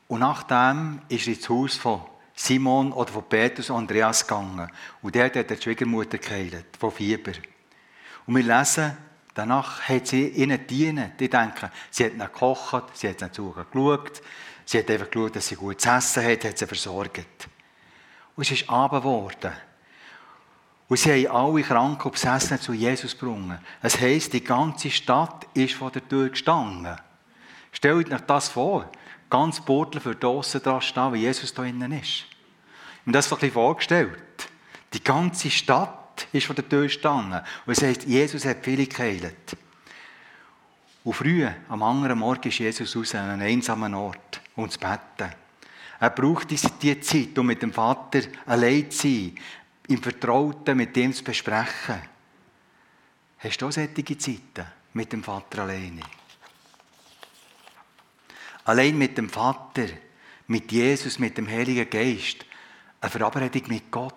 Und 0.07 0.21
nachdem 0.21 1.03
ist 1.09 1.27
er 1.27 1.35
ins 1.35 1.49
Haus 1.49 1.75
von 1.75 2.03
Simon 2.37 2.93
oder 2.93 3.11
von 3.11 3.25
Petrus 3.25 3.71
und 3.71 3.79
Andreas 3.79 4.25
gegangen. 4.25 4.71
Und 5.03 5.17
der 5.17 5.25
hat 5.25 5.51
die 5.51 5.61
Schwiegermutter 5.61 6.19
geheilt, 6.19 6.77
von 6.79 6.93
Fieber. 6.93 7.33
Und 8.25 8.37
wir 8.37 8.45
lesen, 8.45 8.97
danach 9.39 9.83
hat 9.89 10.09
sie 10.09 10.29
ihnen 10.29 10.67
dienen. 10.67 11.13
Die 11.19 11.31
denken, 11.31 11.71
sie 11.91 12.05
hat 12.05 12.13
ihnen 12.13 12.27
gekocht, 12.27 12.85
sie 12.95 13.09
hat 13.09 13.23
ihnen 13.23 13.33
zugeschaut, 13.33 14.21
sie 14.65 14.79
hat 14.79 14.91
einfach 14.91 15.11
geschaut, 15.11 15.37
dass 15.37 15.47
sie 15.47 15.55
gut 15.55 15.87
essen 15.87 16.25
hat, 16.25 16.45
hat 16.45 16.59
sie 16.59 16.67
versorgt. 16.67 17.49
Und 18.35 18.43
es 18.43 18.51
ist 18.51 18.69
Abend 18.69 19.03
geworden. 19.03 19.53
Und 20.89 20.97
sie 20.97 21.27
haben 21.27 21.37
alle 21.37 21.63
Kranken 21.63 22.03
und 22.03 22.13
Besessenen 22.13 22.61
zu 22.61 22.73
Jesus 22.73 23.17
gebracht. 23.17 23.61
Es 23.83 24.01
heisst, 24.01 24.33
die 24.33 24.43
ganze 24.43 24.91
Stadt 24.91 25.47
ist 25.55 25.75
vor 25.75 25.91
der 25.91 26.07
Tür 26.09 26.31
gestanden. 26.31 26.97
Stellt 27.71 28.13
euch 28.13 28.21
das 28.23 28.49
vor. 28.49 28.91
Ganz 29.31 29.61
Portler 29.61 30.01
für 30.01 30.17
draussen 30.17 30.63
dran 30.63 30.81
stehen, 30.81 31.13
wie 31.13 31.19
Jesus 31.19 31.53
da 31.53 31.63
innen 31.63 31.93
ist. 31.93 32.09
Ich 32.09 32.25
habe 32.25 33.07
mir 33.07 33.13
das 33.13 33.31
ein 33.31 33.39
bisschen 33.39 33.53
vorgestellt. 33.53 34.49
Die 34.95 35.05
ganze 35.05 35.51
Stadt 35.51 36.08
ist 36.33 36.47
vor 36.47 36.55
der 36.55 36.69
Tür 36.69 36.83
gestanden. 36.83 37.41
Und 37.67 37.73
es 37.73 37.83
heisst, 37.83 38.05
Jesus 38.05 38.45
hat 38.45 38.65
viele 38.65 38.87
geheilt. 38.87 39.57
Und 41.05 41.13
früh, 41.15 41.47
am 41.69 41.83
anderen 41.83 42.19
Morgen, 42.19 42.49
ist 42.49 42.59
Jesus 42.59 42.95
raus 42.97 43.15
an 43.15 43.31
einem 43.31 43.47
einsamen 43.47 43.95
Ort, 43.95 44.41
um 44.57 44.69
zu 44.69 44.79
beten. 44.79 45.33
Er 46.01 46.11
braucht 46.11 46.51
diese 46.51 46.71
Zeit, 47.01 47.39
um 47.39 47.47
mit 47.47 47.63
dem 47.63 47.73
Vater 47.73 48.21
allein 48.47 48.91
zu 48.91 49.09
sein, 49.09 49.35
im 49.89 50.03
Vertrauten 50.03 50.77
mit 50.77 50.97
ihm 50.97 51.13
zu 51.13 51.25
besprechen. 51.25 52.01
Hast 53.39 53.63
du 53.63 53.67
auch 53.67 53.73
solche 53.73 54.19
Zeiten 54.19 54.67
mit 54.93 55.13
dem 55.13 55.23
Vater 55.23 55.63
alleine? 55.63 56.03
Allein 58.65 58.99
mit 58.99 59.17
dem 59.17 59.31
Vater, 59.31 59.87
mit 60.49 60.71
Jesus, 60.71 61.19
mit 61.19 61.39
dem 61.39 61.49
Heiligen 61.49 61.89
Geist, 61.89 62.45
eine 63.01 63.11
Verabredung 63.11 63.63
mit 63.69 63.91
Gott. 63.91 64.15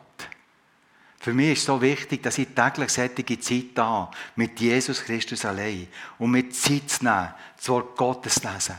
Für 1.21 1.33
mich 1.35 1.51
ist 1.51 1.59
es 1.59 1.65
so 1.65 1.79
wichtig, 1.79 2.23
dass 2.23 2.39
ich 2.39 2.47
täglich 2.47 2.89
solche 2.89 3.39
Zeit 3.39 3.77
habe, 3.77 4.09
mit 4.35 4.59
Jesus 4.59 5.03
Christus 5.03 5.45
allein. 5.45 5.87
Und 6.17 6.31
mit 6.31 6.55
Zeit 6.55 6.89
zu 6.89 7.03
nehmen, 7.03 7.29
das 7.55 7.69
Wort 7.69 7.95
Gottes 7.95 8.41
zu 8.41 8.51
lesen. 8.51 8.75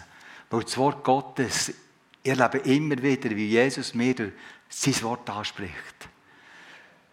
Weil 0.51 0.65
das 0.65 0.77
Wort 0.77 1.05
Gottes, 1.05 1.73
ich 2.21 2.29
erlebe 2.29 2.59
immer 2.69 3.01
wieder, 3.01 3.31
wie 3.31 3.47
Jesus 3.47 3.95
mir 3.95 4.13
durch 4.17 4.33
sein 4.69 5.03
Wort 5.03 5.31
anspricht. 5.31 6.09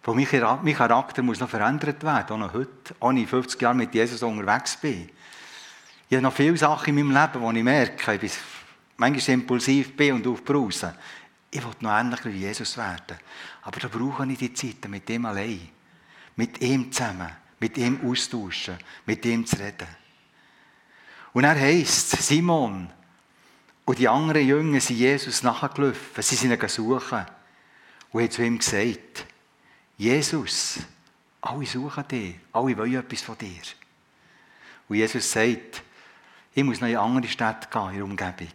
Wo 0.02 0.14
mein 0.14 0.74
Charakter 0.74 1.22
muss 1.22 1.38
noch 1.38 1.48
verändert 1.48 2.02
werden, 2.02 2.32
auch 2.32 2.36
noch 2.36 2.52
heute, 2.52 2.96
als 2.98 3.18
ich 3.18 3.28
50 3.28 3.62
Jahre 3.62 3.76
mit 3.76 3.94
Jesus 3.94 4.24
unterwegs 4.24 4.78
bin. 4.78 5.10
Ich 6.08 6.16
habe 6.16 6.24
noch 6.24 6.34
viele 6.34 6.56
Sachen 6.56 6.88
in 6.98 7.06
meinem 7.06 7.22
Leben, 7.22 7.40
wo 7.40 7.52
ich 7.52 7.62
merke, 7.62 8.14
ich 8.14 8.20
bin 8.20 8.30
manchmal 8.96 9.34
impulsiv 9.34 9.96
bin 9.96 10.14
und 10.14 10.26
aufbrausen. 10.26 10.90
Ich 11.50 11.62
will 11.62 11.72
noch 11.80 11.98
ähnlicher 11.98 12.32
wie 12.32 12.38
Jesus 12.38 12.76
werden. 12.76 13.18
Aber 13.62 13.80
da 13.80 13.88
brauche 13.88 14.26
ich 14.30 14.38
die 14.38 14.54
Zeit 14.54 14.88
mit 14.88 15.08
ihm 15.10 15.26
allein. 15.26 15.68
Mit 16.36 16.60
ihm 16.60 16.92
zusammen. 16.92 17.30
Mit 17.58 17.76
ihm 17.76 18.00
austauschen. 18.08 18.78
Mit 19.06 19.24
ihm 19.24 19.44
zu 19.44 19.56
reden. 19.56 19.88
Und 21.32 21.44
er 21.44 21.58
heisst, 21.58 22.10
Simon 22.10 22.90
und 23.84 23.98
die 23.98 24.08
anderen 24.08 24.46
Jünger 24.46 24.80
sind 24.80 24.98
Jesus 24.98 25.42
nachgelaufen. 25.42 26.22
Sie 26.22 26.36
sind 26.36 26.52
ihn 26.52 26.68
suchen. 26.68 27.26
Und 28.12 28.20
haben 28.22 28.30
zu 28.30 28.42
ihm 28.42 28.58
gesagt, 28.58 29.26
Jesus, 29.96 30.78
alle 31.40 31.66
suchen 31.66 32.08
dich, 32.08 32.36
alle 32.52 32.76
wollen 32.76 32.94
etwas 32.94 33.22
von 33.22 33.36
dir. 33.38 33.62
Und 34.88 34.96
Jesus 34.96 35.30
sagt, 35.30 35.82
ich 36.54 36.64
muss 36.64 36.80
noch 36.80 36.88
in 36.88 36.96
andere 36.96 37.30
Städte 37.30 37.68
gehen, 37.70 37.90
in 37.90 37.94
der 37.96 38.04
Umgebung. 38.04 38.48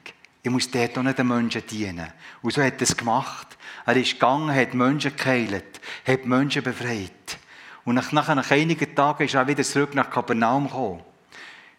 Ich 0.45 0.51
muss 0.51 0.69
dort 0.69 0.95
auch 0.95 1.01
nicht 1.01 1.17
den 1.17 1.27
Menschen 1.27 1.65
dienen. 1.65 2.08
Und 2.43 2.53
so 2.53 2.62
hat 2.62 2.75
er 2.75 2.81
es 2.84 2.95
gemacht. 2.95 3.58
Er 3.84 3.95
ist 3.95 4.13
gegangen, 4.13 4.55
hat 4.55 4.75
Menschen 4.75 5.15
geheilt, 5.15 5.81
hat 6.05 6.25
Menschen 6.27 6.62
befreit. 6.62 7.39
Und 7.84 7.95
nach, 7.95 8.12
nach 8.12 8.51
einigen 8.51 8.93
Tagen 8.93 9.23
ist 9.23 9.34
er 9.34 9.47
wieder 9.47 9.63
zurück 9.63 9.95
nach 9.95 10.08
Kapernaum 10.08 10.67
gekommen. 10.67 11.01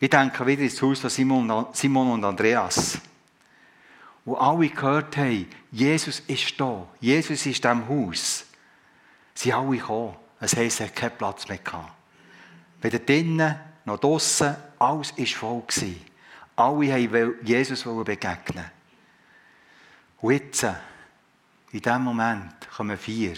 Ich 0.00 0.10
denke 0.10 0.44
wieder 0.44 0.62
ins 0.62 0.82
Haus 0.82 0.98
von 0.98 1.10
Simon, 1.10 1.66
Simon 1.74 2.10
und 2.10 2.24
Andreas. 2.24 2.98
Wo 4.24 4.34
alle 4.34 4.68
gehört 4.68 5.16
haben, 5.16 5.46
Jesus 5.70 6.20
ist 6.26 6.60
da, 6.60 6.88
Jesus 6.98 7.46
ist 7.46 7.62
diesem 7.62 7.88
Haus 7.88 8.46
sind 9.32 9.54
alle 9.54 9.76
gekommen. 9.76 10.16
Es 10.40 10.56
heisst, 10.56 10.80
es 10.80 10.88
hat 10.88 10.96
keinen 10.96 11.16
Platz 11.16 11.46
mehr 11.46 11.58
gehabt. 11.58 11.92
Weder 12.82 12.98
drinnen 12.98 13.60
noch 13.84 14.00
draussen, 14.00 14.56
alles 14.80 15.16
war 15.16 15.26
voll. 15.26 15.62
Gewesen. 15.68 16.15
Alle 16.56 17.12
wollten 17.12 17.46
Jesus 17.46 17.84
begegnen. 17.84 18.70
Und 20.22 20.32
jetzt, 20.32 20.64
in 21.70 21.82
diesem 21.82 22.02
Moment, 22.02 22.68
kommen 22.74 22.96
vier. 22.96 23.36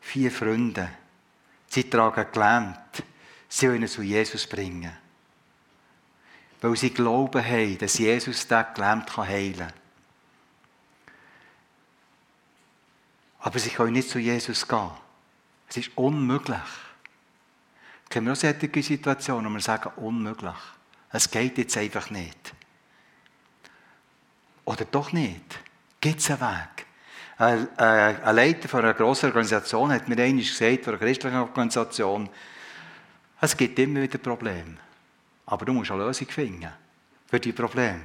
Vier 0.00 0.30
Freunde. 0.30 0.88
Sie 1.66 1.90
tragen 1.90 2.26
gelähmt. 2.32 3.02
Sie 3.48 3.68
wollen 3.68 3.82
ihn 3.82 3.88
zu 3.88 4.02
Jesus 4.02 4.46
bringen. 4.46 4.96
Weil 6.60 6.76
sie 6.76 6.90
glauben 6.90 7.44
haben, 7.44 7.78
dass 7.78 7.98
Jesus 7.98 8.46
den 8.46 8.64
gelähmt 8.72 9.16
heilen 9.16 9.58
kann. 9.58 9.72
Aber 13.40 13.58
sie 13.58 13.70
können 13.70 13.92
nicht 13.92 14.08
zu 14.08 14.18
Jesus 14.18 14.66
gehen. 14.66 14.90
Es 15.68 15.76
ist 15.76 15.90
unmöglich. 15.96 16.58
Kennen 18.08 18.26
wir 18.26 18.32
auch 18.32 18.36
solche 18.36 18.82
Situationen, 18.82 19.50
wo 19.50 19.54
wir 19.54 19.60
sagen, 19.60 19.90
unmöglich. 19.96 20.54
Es 21.16 21.30
geht 21.30 21.56
jetzt 21.56 21.74
einfach 21.78 22.10
nicht. 22.10 22.52
Oder 24.66 24.84
doch 24.84 25.12
nicht. 25.12 25.60
Gibt 25.98 26.20
es 26.20 26.30
einen 26.30 26.42
Weg? 26.42 26.86
Ein 27.38 28.36
Leiter 28.36 28.68
von 28.68 28.80
einer 28.80 28.92
grossen 28.92 29.28
Organisation 29.28 29.90
hat 29.92 30.08
mir 30.08 30.22
einmal 30.22 30.44
gesagt, 30.44 30.84
von 30.84 30.92
einer 30.92 31.02
christlichen 31.02 31.38
Organisation, 31.38 32.28
es 33.40 33.56
gibt 33.56 33.78
immer 33.78 34.02
wieder 34.02 34.18
Probleme. 34.18 34.76
Aber 35.46 35.64
du 35.64 35.72
musst 35.72 35.90
eine 35.90 36.04
Lösung 36.04 36.28
finden 36.28 36.70
für 37.26 37.40
die 37.40 37.52
Probleme. 37.52 38.02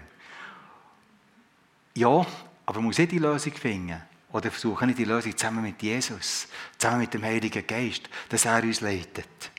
Ja, 1.95 2.25
aber 2.65 2.79
muss 2.79 2.97
nicht 2.97 3.11
die 3.11 3.19
Lösung 3.19 3.53
finden. 3.53 4.01
Oder 4.31 4.51
versuchen 4.51 4.87
wir 4.87 4.95
die 4.95 5.03
Lösung 5.03 5.35
zusammen 5.35 5.63
mit 5.63 5.81
Jesus, 5.81 6.47
zusammen 6.77 7.01
mit 7.01 7.13
dem 7.13 7.23
Heiligen 7.23 7.67
Geist, 7.67 8.09
dass 8.29 8.45
er 8.45 8.63
uns 8.63 8.79
leitet. 8.79 9.51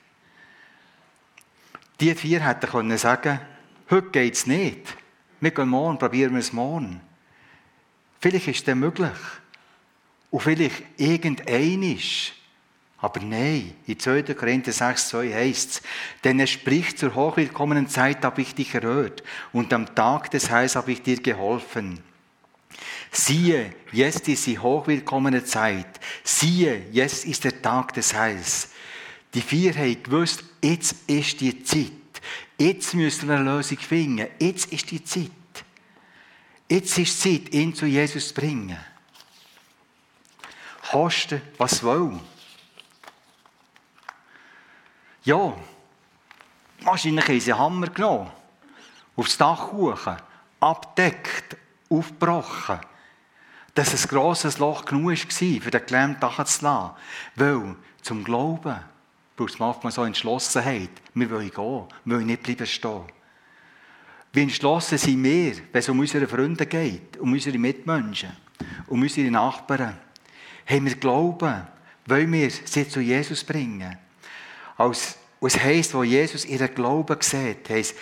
Die 1.99 2.13
vier 2.15 2.45
hätten 2.45 2.69
können 2.69 2.97
sagen, 2.97 3.39
heute 3.89 4.09
geht 4.09 4.33
es 4.33 4.47
nicht. 4.47 4.95
Wir 5.39 5.51
gehen 5.51 5.69
morgen, 5.69 5.99
probieren 5.99 6.33
wir 6.33 6.39
es 6.39 6.53
morgen. 6.53 7.01
Vielleicht 8.19 8.47
ist 8.47 8.67
das 8.67 8.75
möglich. 8.75 9.11
Und 10.31 10.41
vielleicht 10.41 10.83
irgendeinisch. 10.97 12.33
Aber 12.97 13.19
nein, 13.19 13.75
in 13.85 13.99
2. 13.99 14.33
Korinther 14.33 14.71
6, 14.71 15.09
2 15.09 15.33
heißt 15.33 15.69
es, 15.71 15.81
denn 16.23 16.39
er 16.39 16.47
spricht 16.47 16.97
zur 16.97 17.13
hochwillkommenen 17.13 17.89
Zeit 17.89 18.23
habe 18.23 18.41
ich 18.41 18.55
dich 18.55 18.73
erhört 18.73 19.23
und 19.51 19.73
am 19.73 19.93
Tag 19.93 20.31
des 20.31 20.49
Heils 20.49 20.77
habe 20.77 20.93
ich 20.93 21.01
dir 21.01 21.21
geholfen. 21.21 21.99
Siehe, 23.11 23.73
jetzt 23.91 24.27
ist 24.29 24.47
die 24.47 24.57
hochwillkommene 24.57 25.43
Zeit. 25.43 25.99
Siehe, 26.23 26.85
jetzt 26.91 27.25
ist 27.25 27.43
der 27.43 27.61
Tag 27.61 27.93
des 27.93 28.13
Heils. 28.13 28.69
Die 29.33 29.41
vier 29.41 29.73
haben 29.73 30.03
gewusst, 30.03 30.43
jetzt 30.61 30.95
ist 31.07 31.41
die 31.41 31.63
Zeit. 31.63 31.91
Jetzt 32.57 32.93
müssen 32.93 33.27
wir 33.27 33.35
eine 33.35 33.55
Lösung 33.55 33.79
finden. 33.79 34.27
Jetzt 34.39 34.71
ist 34.71 34.91
die 34.91 35.03
Zeit. 35.03 35.31
Jetzt 36.69 36.97
ist 36.97 37.23
die 37.25 37.41
Zeit, 37.43 37.53
ihn 37.53 37.73
zu 37.73 37.85
Jesus 37.85 38.29
zu 38.29 38.33
bringen. 38.33 38.77
Kosten, 40.91 41.41
was 41.57 41.81
will. 41.83 42.19
Ja, 45.23 45.57
wahrscheinlich 46.81 47.27
haben 47.27 47.39
sie 47.39 47.53
einen 47.53 47.61
Hammer 47.61 47.87
genommen, 47.87 48.31
aufs 49.15 49.37
Dach 49.37 49.71
hoch, 49.71 50.17
abdeckt, 50.59 51.57
aufgebrochen 51.89 52.79
dass 53.75 53.91
ein 53.91 54.07
grosses 54.07 54.59
Loch 54.59 54.85
genug 54.85 55.11
war, 55.11 55.15
für 55.17 55.71
den 55.71 55.85
Gelähmten 55.85 56.19
nachzulassen. 56.19 56.91
Weil 57.35 57.75
zum 58.01 58.23
Glauben 58.23 58.79
braucht 59.35 59.53
es 59.53 59.59
manchmal 59.59 59.91
so 59.91 60.03
Entschlossenheit. 60.03 60.89
Wir 61.13 61.29
wollen 61.29 61.49
gehen, 61.49 61.87
wir 62.05 62.15
wollen 62.15 62.25
nicht 62.25 62.43
bleiben 62.43 62.67
stehen. 62.67 63.03
Wie 64.31 64.41
entschlossen 64.41 64.97
sind 64.97 65.23
wir, 65.23 65.55
wenn 65.71 65.79
es 65.79 65.89
um 65.89 65.99
unsere 65.99 66.27
Freunde 66.27 66.65
geht, 66.65 67.17
um 67.17 67.33
unsere 67.33 67.57
Mitmenschen, 67.57 68.31
um 68.87 69.01
unsere 69.01 69.29
Nachbarn? 69.29 69.97
Haben 70.65 70.85
wir 70.85 70.95
Glauben? 70.95 71.67
Wollen 72.07 72.31
wir 72.31 72.49
sie 72.49 72.87
zu 72.87 72.99
Jesus 72.99 73.43
bringen? 73.43 73.97
Als, 74.77 75.17
es 75.41 75.59
heisst, 75.59 75.93
wo 75.93 76.03
Jesus 76.03 76.45
ihren 76.45 76.73
Glauben 76.73 77.17
sieht, 77.21 77.69
heisst, 77.69 77.95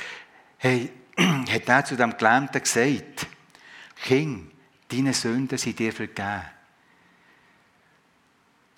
hey, 0.57 0.89
hat 1.17 1.67
er 1.67 1.85
zu 1.85 1.95
dem 1.95 2.15
Gelähmten 2.17 2.61
gesagt, 2.61 3.27
Kind, 4.03 4.51
Deine 4.91 5.13
Sünden 5.13 5.57
sind 5.57 5.79
dir 5.79 5.93
vergeben. 5.93 6.41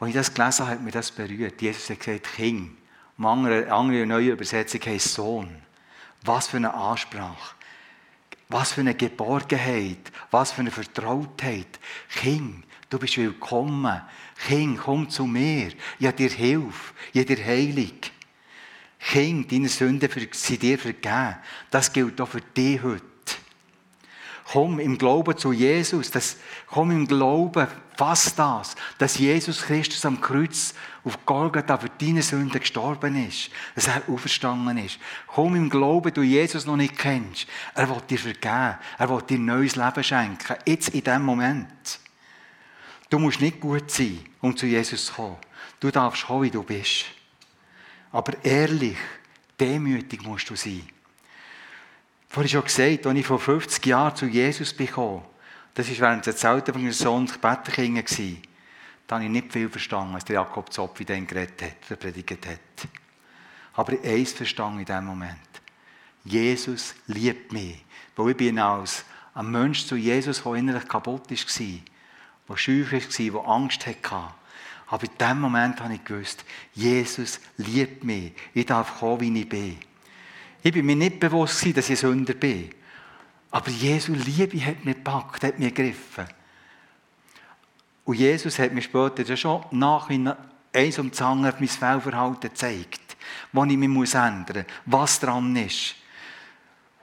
Als 0.04 0.10
ich 0.10 0.16
das 0.16 0.34
gelesen 0.34 0.66
habe, 0.66 0.72
hat 0.72 0.82
mich 0.82 0.94
das 0.94 1.12
berührt. 1.12 1.62
Jesus 1.62 1.90
hat 1.90 2.00
gesagt, 2.02 2.36
Kind. 2.36 2.72
Eine 3.18 3.28
andere, 3.28 3.72
andere 3.72 4.06
neue 4.06 4.32
Übersetzung 4.32 4.82
heißt 4.86 5.14
Sohn. 5.14 5.50
Was 6.24 6.48
für 6.48 6.58
eine 6.58 6.74
Ansprache. 6.74 7.56
Was 8.50 8.74
für 8.74 8.82
eine 8.82 8.96
Geborgenheit, 8.96 10.12
was 10.30 10.52
für 10.52 10.60
eine 10.60 10.72
Vertrautheit. 10.72 11.80
Kind, 12.10 12.66
du 12.90 13.00
bist 13.00 13.16
willkommen. 13.16 14.02
Kind, 14.46 14.78
komm 14.78 15.10
zu 15.10 15.26
mir. 15.26 15.72
Ich 15.98 16.12
dir 16.12 16.30
Hilfe, 16.30 16.94
ich 17.14 17.26
dir 17.26 17.42
Heilung. 17.42 17.94
Kind, 19.00 19.54
deine 19.54 19.70
Sünden 19.70 20.10
sind 20.34 20.62
dir 20.62 20.78
vergeben. 20.78 21.38
Das 21.72 21.94
gilt 21.94 22.20
auch 22.20 22.28
für 22.28 22.42
dich 22.42 22.84
heute. 22.84 23.13
Komm 24.46 24.80
im 24.80 24.98
Glauben 24.98 25.38
zu 25.38 25.54
Jesus. 25.54 26.12
Das, 26.12 26.38
komm 26.68 26.92
im 26.92 27.08
Glauben, 27.08 27.68
fass 27.96 28.36
das, 28.36 28.76
dass 28.98 29.18
Jesus 29.18 29.64
Christus 29.64 30.06
am 30.06 30.20
Kreuz 30.20 30.74
auf 31.04 31.26
Golgatha 31.26 31.78
für 31.78 31.90
deine 31.90 32.22
Sünden 32.22 32.60
gestorben 32.60 33.28
ist. 33.28 33.50
Dass 33.76 33.88
er 33.88 34.02
auferstanden 34.08 34.78
ist. 34.78 35.00
Komm 35.28 35.56
im 35.56 35.70
Glauben, 35.70 36.14
du 36.14 36.22
Jesus 36.22 36.66
noch 36.66 36.76
nicht 36.76 36.98
kennst. 36.98 37.48
Er 37.74 37.90
will 37.90 38.02
dir 38.10 38.20
vergeben. 38.20 38.78
Er 38.98 39.10
will 39.10 39.22
dir 39.22 39.38
ein 39.38 39.46
neues 39.46 39.76
Leben 39.76 40.04
schenken. 40.04 40.56
Jetzt 40.66 40.90
in 40.90 41.04
diesem 41.04 41.24
Moment. 41.24 42.00
Du 43.10 43.20
musst 43.20 43.42
nicht 43.42 43.60
gut 43.60 43.92
sein, 43.92 44.20
um 44.42 44.58
zu 44.58 44.66
Jesus 44.66 45.06
zu 45.06 45.14
kommen. 45.14 45.38
Du 45.80 45.92
darfst 45.92 46.26
kommen, 46.26 46.44
wie 46.44 46.52
du 46.52 46.64
bist. 46.64 47.06
Aber 48.12 48.34
ehrlich, 48.44 48.98
demütig 49.60 50.24
musst 50.24 50.50
du 50.50 50.56
sein. 50.56 50.82
Vorhin 52.34 52.50
schon 52.50 52.64
gesagt, 52.64 53.06
als 53.06 53.20
ich 53.20 53.28
vor 53.28 53.38
50 53.38 53.86
Jahren 53.86 54.16
zu 54.16 54.26
Jesus 54.26 54.74
bekam, 54.74 55.22
das 55.76 55.88
war 55.88 56.00
während 56.00 56.26
der 56.26 56.36
Zeit 56.36 56.66
von 56.66 56.82
meinem 56.82 56.92
Sohn 56.92 57.30
Bettenkind, 57.40 58.40
da 59.06 59.16
habe 59.18 59.26
ich 59.26 59.30
nicht 59.30 59.54
viel 59.54 59.70
verstanden, 59.70 60.16
als 60.16 60.26
der 60.26 60.38
Jakob 60.38 60.74
Zopf 60.74 61.06
dann 61.06 61.28
geredet 61.28 61.62
hat, 61.62 61.76
oder 61.86 61.96
predigt 61.96 62.48
hat. 62.48 62.90
Aber 63.76 63.94
eins 64.04 64.34
verstanden 64.34 64.80
in 64.80 64.86
diesem 64.86 65.06
Moment. 65.06 65.38
Jesus 66.24 66.96
liebt 67.06 67.54
mich. 67.54 67.86
Weil 68.16 68.32
ich 68.32 68.38
bin 68.38 68.58
als 68.58 69.06
ein 69.36 69.52
Mensch 69.52 69.86
zu 69.86 69.96
Jesus, 69.96 70.42
der 70.42 70.56
innerlich 70.56 70.88
kaputt 70.88 71.30
war, 71.30 71.80
der 72.50 72.58
schüch 72.58 72.92
war, 72.92 73.42
der 73.42 73.48
Angst 73.48 73.86
hatte. 73.86 74.34
Aber 74.88 75.04
in 75.04 75.18
diesem 75.20 75.40
Moment 75.40 75.80
habe 75.82 75.94
ich 75.94 76.04
gewusst, 76.04 76.44
Jesus 76.74 77.40
liebt 77.58 78.04
mich. 78.04 78.34
Ich 78.56 78.66
darf 78.66 78.98
kommen, 78.98 79.22
wie 79.22 79.40
ich 79.40 79.48
bin. 79.48 79.78
Ich 80.64 80.72
bin 80.72 80.86
mir 80.86 80.96
nicht 80.96 81.20
bewusst, 81.20 81.76
dass 81.76 81.90
ich 81.90 82.00
Sünder 82.00 82.34
bin. 82.34 82.70
Aber 83.52 83.70
Jesu 83.70 84.14
Liebe 84.14 84.66
hat 84.66 84.86
mich 84.86 84.96
gepackt, 84.96 85.44
hat 85.44 85.60
mich 85.60 85.74
gegriffen. 85.74 86.26
Und 88.06 88.16
Jesus 88.16 88.58
hat 88.60 88.74
mir 88.74 88.82
später 88.82 89.36
schon 89.36 89.64
nach 89.72 90.10
eins 90.10 91.00
um 91.00 91.12
das 91.12 91.22
andere 91.22 91.56
mein 91.60 91.68
Fehlverhalten 91.68 92.50
gezeigt, 92.50 93.18
wo 93.52 93.64
ich 93.66 93.78
mich 93.78 94.14
ändern 94.14 94.66
muss, 94.66 94.66
was 94.86 95.20
dran 95.20 95.56
ist. 95.56 95.96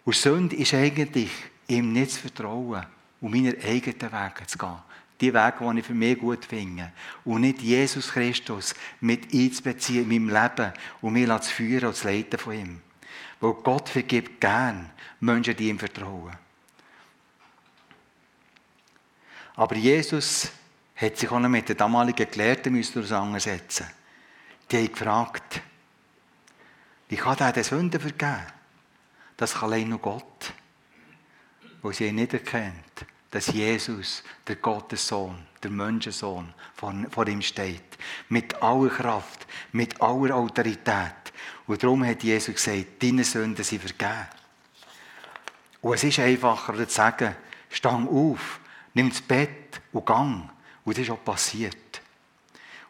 Und 0.04 0.16
Sünde 0.16 0.56
ist 0.56 0.74
eigentlich, 0.74 1.30
ihm 1.68 1.92
nicht 1.92 2.12
zu 2.12 2.20
vertrauen 2.20 2.84
und 3.20 3.30
meine 3.30 3.56
eigenen 3.62 4.12
Wege 4.12 4.46
zu 4.46 4.58
gehen. 4.58 4.76
Die 5.20 5.34
Wege, 5.34 5.72
die 5.72 5.78
ich 5.78 5.86
für 5.86 5.94
mich 5.94 6.18
gut 6.18 6.46
finde. 6.46 6.92
Und 7.26 7.42
nicht 7.42 7.60
Jesus 7.60 8.10
Christus 8.10 8.74
mit 9.00 9.32
einzubeziehen 9.34 10.10
in 10.10 10.24
meinem 10.26 10.42
Leben 10.42 10.72
und 11.02 11.12
mich 11.12 11.28
zu 11.42 11.52
führen 11.52 11.88
und 11.88 11.96
zu 11.96 12.08
leiten 12.08 12.38
von 12.38 12.54
ihm. 12.54 12.80
Weil 13.40 13.54
Gott 13.54 13.88
vergibt 13.88 14.40
gern 14.40 14.90
Menschen, 15.20 15.56
die 15.56 15.68
ihm 15.68 15.78
vertrauen. 15.78 16.36
Aber 19.56 19.76
Jesus 19.76 20.50
hat 20.96 21.16
sich 21.16 21.30
auch 21.30 21.40
noch 21.40 21.48
mit 21.48 21.68
den 21.68 21.76
damaligen 21.76 22.30
Gelehrten 22.30 22.78
auseinandersetzen 22.78 23.86
Die 24.70 24.76
haben 24.76 24.92
gefragt, 24.92 25.62
wie 27.08 27.16
kann 27.16 27.36
der 27.36 27.52
den 27.52 27.64
Sünden 27.64 28.00
vergeben? 28.00 28.46
Das 29.36 29.54
kann 29.54 29.72
allein 29.72 29.88
nur 29.88 29.98
Gott. 29.98 30.52
Wo 31.82 31.92
sie 31.92 32.12
nicht 32.12 32.34
erkennt, 32.34 33.06
dass 33.30 33.46
Jesus, 33.48 34.22
der 34.46 34.56
Gottessohn, 34.56 35.46
der 35.62 35.70
Menschensohn, 35.70 36.52
vor 36.74 37.26
ihm 37.26 37.42
steht. 37.42 37.98
Mit 38.28 38.62
aller 38.62 38.90
Kraft, 38.90 39.46
mit 39.72 40.00
aller 40.00 40.36
Autorität. 40.36 41.14
Und 41.66 41.82
darum 41.82 42.04
hat 42.04 42.22
Jesus 42.22 42.54
gesagt, 42.54 43.02
deine 43.02 43.24
Sünden 43.24 43.64
sind 43.64 43.82
vergeben. 43.82 44.26
Und 45.80 45.94
es 45.94 46.04
ist 46.04 46.18
einfacher 46.18 46.74
zu 46.74 46.94
sagen, 46.94 47.34
stang 47.70 48.08
auf, 48.08 48.60
nimm 48.94 49.08
das 49.08 49.20
Bett 49.20 49.80
und 49.92 50.06
gang. 50.06 50.50
Und 50.84 50.96
das 50.96 51.04
ist 51.04 51.10
auch 51.10 51.24
passiert. 51.24 52.02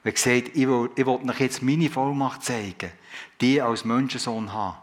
Und 0.03 0.09
er 0.09 0.13
gesagt, 0.13 0.57
ich 0.57 0.67
will, 0.67 0.91
ich 0.97 1.07
will 1.07 1.31
euch 1.31 1.41
jetzt 1.41 1.63
meine 1.63 1.91
Vollmacht 1.91 2.43
zeigen, 2.43 2.91
die 3.41 3.61
als 3.61 3.85
Menschensohn 3.85 4.53
haben. 4.53 4.79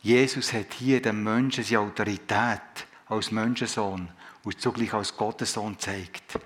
Jesus 0.00 0.52
hat 0.52 0.74
hier 0.74 1.00
dem 1.00 1.22
Menschen 1.22 1.64
seine 1.64 1.80
Autorität 1.80 2.60
als 3.08 3.30
Menschensohn 3.30 4.08
und 4.44 4.60
zugleich 4.60 4.92
als 4.92 5.16
Gottessohn 5.16 5.78
zeigt. 5.78 6.38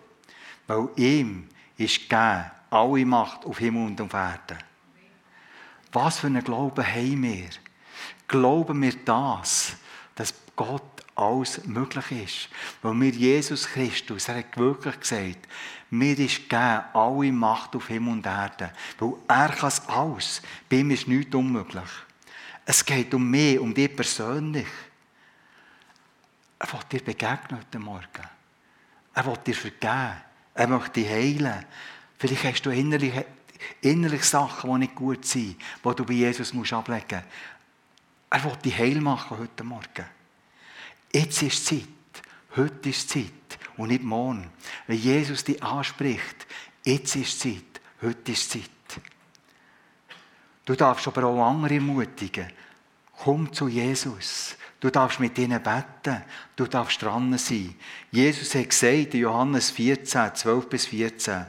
Weil 0.67 0.89
ihm 0.97 1.49
ist 1.77 2.09
gegeben 2.09 2.51
alle 2.71 3.07
Macht 3.07 3.45
auf 3.45 3.59
Himmel 3.59 3.87
und 3.87 4.01
auf 4.01 4.13
Erden. 4.13 4.59
Was 5.93 6.19
für 6.19 6.27
einen 6.27 6.45
Glauben 6.45 6.87
haben 6.87 7.23
wir? 7.23 7.49
Glauben 8.27 8.83
wir 8.83 8.93
das, 9.05 9.77
dass 10.15 10.35
Gott 10.55 10.83
alles 11.15 11.65
möglich 11.65 12.13
ist? 12.13 12.49
Weil 12.83 12.95
mir 12.95 13.11
Jesus 13.11 13.67
Christus, 13.67 14.29
er 14.29 14.39
hat 14.39 14.57
wirklich 14.57 15.01
gesagt, 15.01 15.49
mir 15.91 16.19
ist 16.19 16.49
gegeben 16.49 16.85
alle 16.93 17.33
Macht 17.33 17.75
auf 17.75 17.89
Himmel 17.89 18.13
und 18.13 18.27
Erde. 18.27 18.73
Weil 18.99 19.15
er 19.27 19.49
kann 19.49 19.69
es 19.69 19.89
alles. 19.89 20.43
Bei 20.69 20.77
ihm 20.77 20.91
ist 20.91 21.09
nichts 21.09 21.35
unmöglich. 21.35 21.91
Es 22.67 22.85
geht 22.85 23.15
um 23.15 23.31
mich, 23.31 23.59
um 23.59 23.73
dich 23.73 23.97
persönlich. 23.97 24.67
Er 26.59 26.73
will 26.73 26.81
dir 26.93 27.05
begegnen 27.05 27.61
heute 27.61 27.79
Morgen. 27.79 28.29
Er 29.15 29.27
will 29.27 29.39
dir 29.39 29.55
vergeben. 29.55 30.21
Er 30.55 30.67
möchte 30.67 31.01
dich 31.01 31.09
heilen. 31.09 31.65
Vielleicht 32.19 32.45
hast 32.45 32.67
du 32.67 32.71
innerlich 32.71 33.15
innerlich 33.81 34.25
Sachen, 34.25 34.73
die 34.73 34.79
nicht 34.79 34.95
gut 34.95 35.25
sind, 35.25 35.57
die 35.85 35.95
du 35.95 36.05
bei 36.05 36.15
Jesus 36.15 36.53
musst 36.53 36.73
ablegen 36.73 37.23
musst. 37.23 37.27
Er 38.31 38.45
will 38.45 38.57
dich 38.63 38.77
heil 38.77 39.01
machen 39.01 39.39
heute 39.39 39.65
Morgen. 39.65 40.05
Jetzt 41.13 41.43
ist 41.43 41.67
Zeit. 41.67 41.89
Heute 42.57 42.91
ist 42.91 43.09
Zeit 43.09 43.59
und 43.77 43.89
nicht 43.89 44.03
morgen. 44.03 44.51
Wenn 44.87 44.99
Jesus 44.99 45.45
dich 45.45 45.63
anspricht, 45.63 46.47
jetzt 46.85 47.17
ist 47.17 47.41
Zeit. 47.41 47.63
Heute 48.03 48.33
ist 48.33 48.51
Zeit. 48.51 48.71
Du 50.65 50.75
darfst 50.75 51.07
aber 51.07 51.25
auch 51.25 51.49
andere 51.49 51.75
ermutigen. 51.75 52.53
Komm 53.13 53.53
zu 53.53 53.69
Jesus. 53.69 54.57
Du 54.81 54.91
darfst 54.91 55.19
mit 55.19 55.39
ihnen 55.39 55.63
beten. 55.63 56.23
Du 56.55 56.67
darfst 56.67 57.03
dran 57.03 57.37
sein. 57.39 57.75
Jesus 58.11 58.55
hat 58.55 58.69
gesagt 58.69 59.15
in 59.15 59.21
Johannes 59.21 59.71
14, 59.71 60.35
12 60.35 60.69
bis 60.69 60.87
14, 60.87 61.47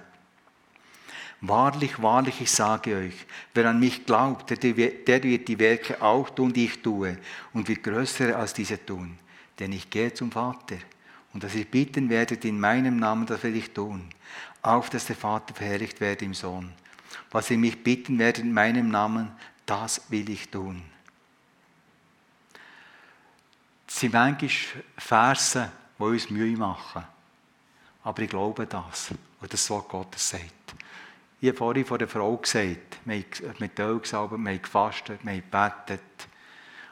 Wahrlich, 1.42 2.02
wahrlich, 2.02 2.42
ich 2.42 2.52
sage 2.52 2.96
euch, 2.98 3.26
wer 3.54 3.70
an 3.70 3.80
mich 3.80 4.06
glaubt, 4.06 4.50
der 4.50 4.76
wird 4.76 5.48
die 5.48 5.60
Werke 5.60 6.02
auch 6.02 6.30
tun, 6.30 6.52
die 6.52 6.66
ich 6.66 6.82
tue, 6.82 7.18
und 7.54 7.68
wird 7.68 7.84
größere 7.84 8.36
als 8.36 8.54
diese 8.54 8.86
tun. 8.86 9.18
Denn 9.58 9.72
ich 9.72 9.90
gehe 9.90 10.14
zum 10.14 10.32
Vater, 10.32 10.78
und 11.34 11.44
dass 11.44 11.56
ihr 11.56 11.66
bitten 11.66 12.10
werdet 12.10 12.44
in 12.44 12.60
meinem 12.60 12.98
Namen, 12.98 13.26
das 13.26 13.44
will 13.44 13.56
ich 13.56 13.72
tun, 13.72 14.10
auf 14.62 14.90
dass 14.90 15.06
der 15.06 15.16
Vater 15.16 15.54
verherrlicht 15.54 16.02
werde 16.02 16.26
im 16.26 16.34
Sohn. 16.34 16.74
Was 17.32 17.50
ihr 17.50 17.58
mich 17.58 17.82
bitten 17.84 18.20
werdet 18.20 18.44
in 18.44 18.54
meinem 18.54 18.90
Namen, 18.90 19.32
das 19.66 20.02
will 20.10 20.30
ich 20.30 20.50
tun. 20.50 20.82
Es 23.88 24.00
sind 24.00 24.14
manchmal 24.14 24.50
Verse, 24.98 25.72
die 25.98 26.04
uns 26.04 26.30
Mühe 26.30 26.58
machen. 26.58 27.04
Aber 28.04 28.22
ich 28.22 28.30
glaube 28.30 28.66
das, 28.66 29.14
was 29.40 29.50
das 29.50 29.70
Wort 29.70 29.90
Gottes 29.90 30.30
sagt. 30.30 30.76
Ich 31.42 31.48
habe 31.48 31.58
vorhin 31.58 31.86
von 31.86 32.00
der 32.00 32.08
Frau 32.08 32.36
gesagt, 32.36 33.00
wir 33.06 33.16
haben 33.16 33.56
mit 33.60 33.80
Öl 33.80 34.00
gesalbt, 34.00 34.32
wir 34.32 34.38
haben 34.38 34.62
gefastet, 34.62 35.20
wir 35.24 35.36
gebetet. 35.36 36.02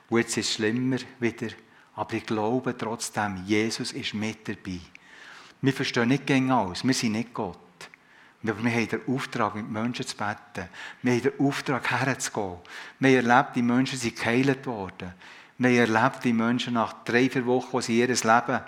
Und 0.09 0.19
jetzt 0.19 0.37
ist 0.37 0.49
es 0.49 0.53
schlimmer 0.55 0.97
wieder. 1.19 1.49
Aber 1.95 2.13
ich 2.13 2.25
glaube 2.25 2.77
trotzdem, 2.77 3.43
Jesus 3.45 3.91
ist 3.91 4.13
mit 4.13 4.47
dabei. 4.47 4.79
Wir 5.61 5.73
verstehen 5.73 6.09
nicht 6.09 6.25
gegen 6.25 6.51
alles, 6.51 6.85
wir 6.85 6.93
sind 6.93 7.13
nicht 7.13 7.33
Gott. 7.33 7.57
Aber 8.43 8.63
wir 8.63 8.71
haben 8.71 8.87
den 8.87 9.01
Auftrag, 9.07 9.55
mit 9.55 9.69
Menschen 9.69 10.07
zu 10.07 10.15
beten. 10.15 10.69
Wir 11.01 11.13
haben 11.13 11.21
den 11.23 11.39
Auftrag, 11.39 11.89
herzugehen. 11.89 12.57
Wir 12.99 13.17
haben 13.17 13.27
erlebt, 13.27 13.55
die 13.55 13.61
Menschen 13.61 13.97
sind 13.97 14.15
geheilt 14.15 14.65
worden. 14.65 15.13
Wir 15.57 15.69
haben 15.69 15.93
erlebt, 15.93 16.23
die 16.23 16.33
Menschen 16.33 16.75
nach 16.75 17.03
drei, 17.03 17.29
vier 17.29 17.45
Wochen, 17.45 17.67
wo 17.71 17.81
sie 17.81 17.99
ihr 17.99 18.07
Leben, 18.07 18.61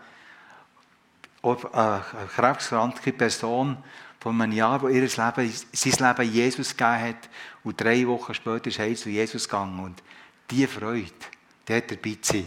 eine 1.42 2.04
krebskranke 2.36 3.14
Person, 3.14 3.78
von 4.20 4.42
einem 4.42 4.52
Jahr, 4.52 4.82
wo 4.82 4.88
ihr 4.88 5.02
Leben, 5.02 5.12
sein 5.12 5.38
Leben 5.38 6.34
Jesus 6.34 6.76
gegeben 6.76 7.02
hat. 7.02 7.30
Und 7.64 7.80
drei 7.80 8.06
Wochen 8.08 8.34
später 8.34 8.68
ist 8.68 8.80
er 8.80 8.96
zu 8.96 9.10
Jesus 9.10 9.48
gegangen. 9.48 9.80
Und 9.80 10.04
diese 10.50 10.68
Freude, 10.68 11.12
die 11.68 11.82
dabei 11.82 12.18
zu 12.22 12.34
sein, 12.34 12.46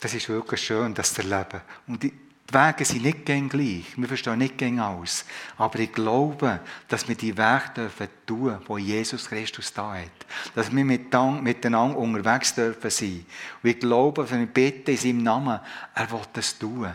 das 0.00 0.14
ist 0.14 0.28
wirklich 0.28 0.60
schön, 0.62 0.94
das 0.94 1.12
zu 1.14 1.22
erleben. 1.22 1.60
Und 1.86 2.02
die, 2.02 2.12
Wege 2.52 2.84
sind 2.84 3.02
nicht 3.02 3.24
gleich. 3.24 3.84
Wir 3.96 4.08
verstehen 4.08 4.38
nicht 4.38 4.58
gäng 4.58 4.80
alles. 4.80 5.24
Aber 5.56 5.78
ich 5.78 5.92
glaube, 5.92 6.60
dass 6.88 7.06
wir 7.08 7.14
die 7.14 7.36
Wege 7.36 7.70
dürfen 7.76 8.08
tun, 8.26 8.58
wo 8.66 8.78
Jesus 8.78 9.28
Christus 9.28 9.72
da 9.72 9.94
hat. 9.94 10.26
Dass 10.54 10.74
wir 10.74 10.84
miteinander 10.84 11.96
unterwegs 11.96 12.54
dürfen 12.54 12.90
sein. 12.90 13.24
Und 13.62 13.70
ich 13.70 13.78
glaube, 13.78 14.28
wenn 14.30 14.40
wir 14.40 14.46
beten 14.46 14.90
in 14.90 14.96
seinem 14.96 15.22
Namen, 15.22 15.60
er 15.94 16.10
will 16.10 16.20
das 16.32 16.58
tun. 16.58 16.92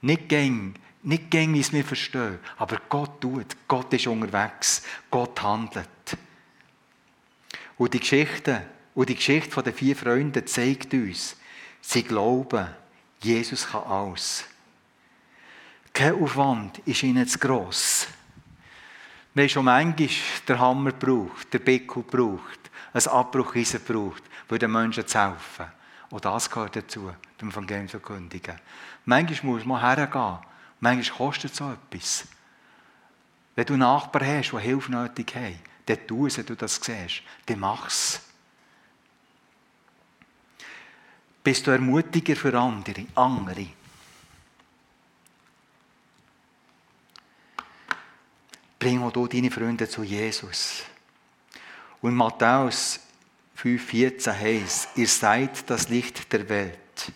Nicht 0.00 0.28
gäng, 0.28 0.74
nicht 1.08 1.30
gäng, 1.30 1.54
wie 1.54 1.60
es 1.60 1.72
wir 1.72 1.84
verstehen. 1.84 2.38
Aber 2.58 2.76
Gott 2.86 3.22
tut. 3.22 3.56
Gott 3.66 3.90
ist 3.94 4.06
unterwegs. 4.06 4.82
Gott 5.10 5.42
handelt. 5.42 5.88
Und 7.78 7.94
die 7.94 8.00
Geschichte, 8.00 8.62
und 8.94 9.08
die 9.08 9.14
Geschichte 9.14 9.62
der 9.62 9.72
vier 9.72 9.96
Freunde 9.96 10.44
zeigt 10.44 10.92
uns, 10.92 11.36
sie 11.80 12.02
glauben, 12.02 12.66
Jesus 13.20 13.66
kann 13.66 13.84
alles. 13.84 14.44
Kein 15.94 16.22
Aufwand 16.22 16.78
ist 16.80 17.02
ihnen 17.02 17.26
zu 17.26 17.38
gross. 17.38 18.06
Wir 19.32 19.44
haben 19.44 19.48
schon 19.48 19.64
manchmal 19.64 20.08
den 20.46 20.58
Hammer 20.58 20.92
gebraucht, 20.92 21.54
den 21.54 21.64
Bickel 21.64 22.02
gebraucht, 22.02 22.70
ein 22.92 23.06
Abbrucheisen 23.06 23.82
gebraucht, 23.82 24.22
um 24.50 24.58
den 24.58 24.70
Menschen 24.70 25.06
zu 25.06 25.18
helfen. 25.18 25.66
Und 26.10 26.24
das 26.26 26.50
gehört 26.50 26.76
dazu, 26.76 27.12
dem 27.40 27.48
Evangelium 27.48 27.88
zu 27.88 27.98
kündigen. 27.98 28.60
Manchmal 29.06 29.54
muss 29.54 29.64
man 29.64 29.80
hergehen. 29.80 30.38
Manchmal 30.80 31.18
kostet 31.18 31.52
es 31.52 31.56
so 31.58 31.72
etwas. 31.72 32.24
Wenn 33.56 33.66
du 33.66 33.76
Nachbarn 33.76 34.26
hast, 34.26 34.52
die 34.52 34.60
Hilfe 34.60 34.92
nötig 34.92 35.34
haben, 35.34 35.58
dann 35.86 36.06
tu 36.06 36.26
es, 36.26 36.38
wenn 36.38 36.46
du 36.46 36.54
das 36.54 36.76
siehst. 36.76 37.22
Dann 37.46 37.58
mach 37.58 37.88
es. 37.88 38.20
Bist 41.42 41.66
du 41.66 41.70
ermutiger 41.70 42.36
für 42.36 42.56
andere? 42.58 43.06
andere? 43.14 43.66
Bring 48.78 49.02
auch 49.02 49.12
du 49.12 49.26
deine 49.26 49.50
Freunde 49.50 49.88
zu 49.88 50.04
Jesus. 50.04 50.82
Und 52.00 52.14
Matthäus 52.14 53.00
5,14 53.56 54.32
heißt, 54.32 54.88
ihr 54.96 55.08
seid 55.08 55.68
das 55.68 55.88
Licht 55.88 56.32
der 56.32 56.48
Welt. 56.48 57.12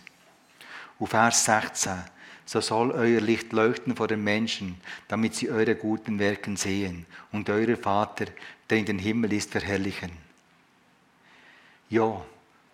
Und 0.99 1.07
Vers 1.07 1.45
16, 1.45 2.03
so 2.45 2.61
soll 2.61 2.91
euer 2.91 3.21
Licht 3.21 3.53
leuchten 3.53 3.95
vor 3.95 4.07
den 4.07 4.23
Menschen, 4.23 4.75
damit 5.07 5.35
sie 5.35 5.49
eure 5.49 5.75
guten 5.75 6.19
Werken 6.19 6.57
sehen 6.57 7.05
und 7.31 7.49
euer 7.49 7.77
Vater, 7.77 8.25
der 8.69 8.77
in 8.77 8.85
den 8.85 8.99
Himmel 8.99 9.33
ist, 9.33 9.51
verherrlichen. 9.51 10.11
Ja, 11.89 12.21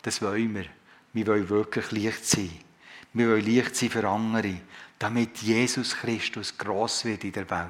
das 0.02 0.22
wollen 0.22 0.56
wir. 0.56 0.66
Wir 1.14 1.28
wollen 1.28 1.50
wirklich 1.50 1.92
Licht 1.92 2.26
sein. 2.26 2.52
Wir 3.14 3.30
wollen 3.30 3.46
Licht 3.46 3.76
sein 3.76 3.90
für 3.90 4.08
andere, 4.08 4.56
damit 4.98 5.38
Jesus 5.38 5.96
Christus 5.96 6.58
gross 6.58 7.06
wird 7.06 7.24
in 7.24 7.32
der 7.32 7.50
Welt. 7.50 7.70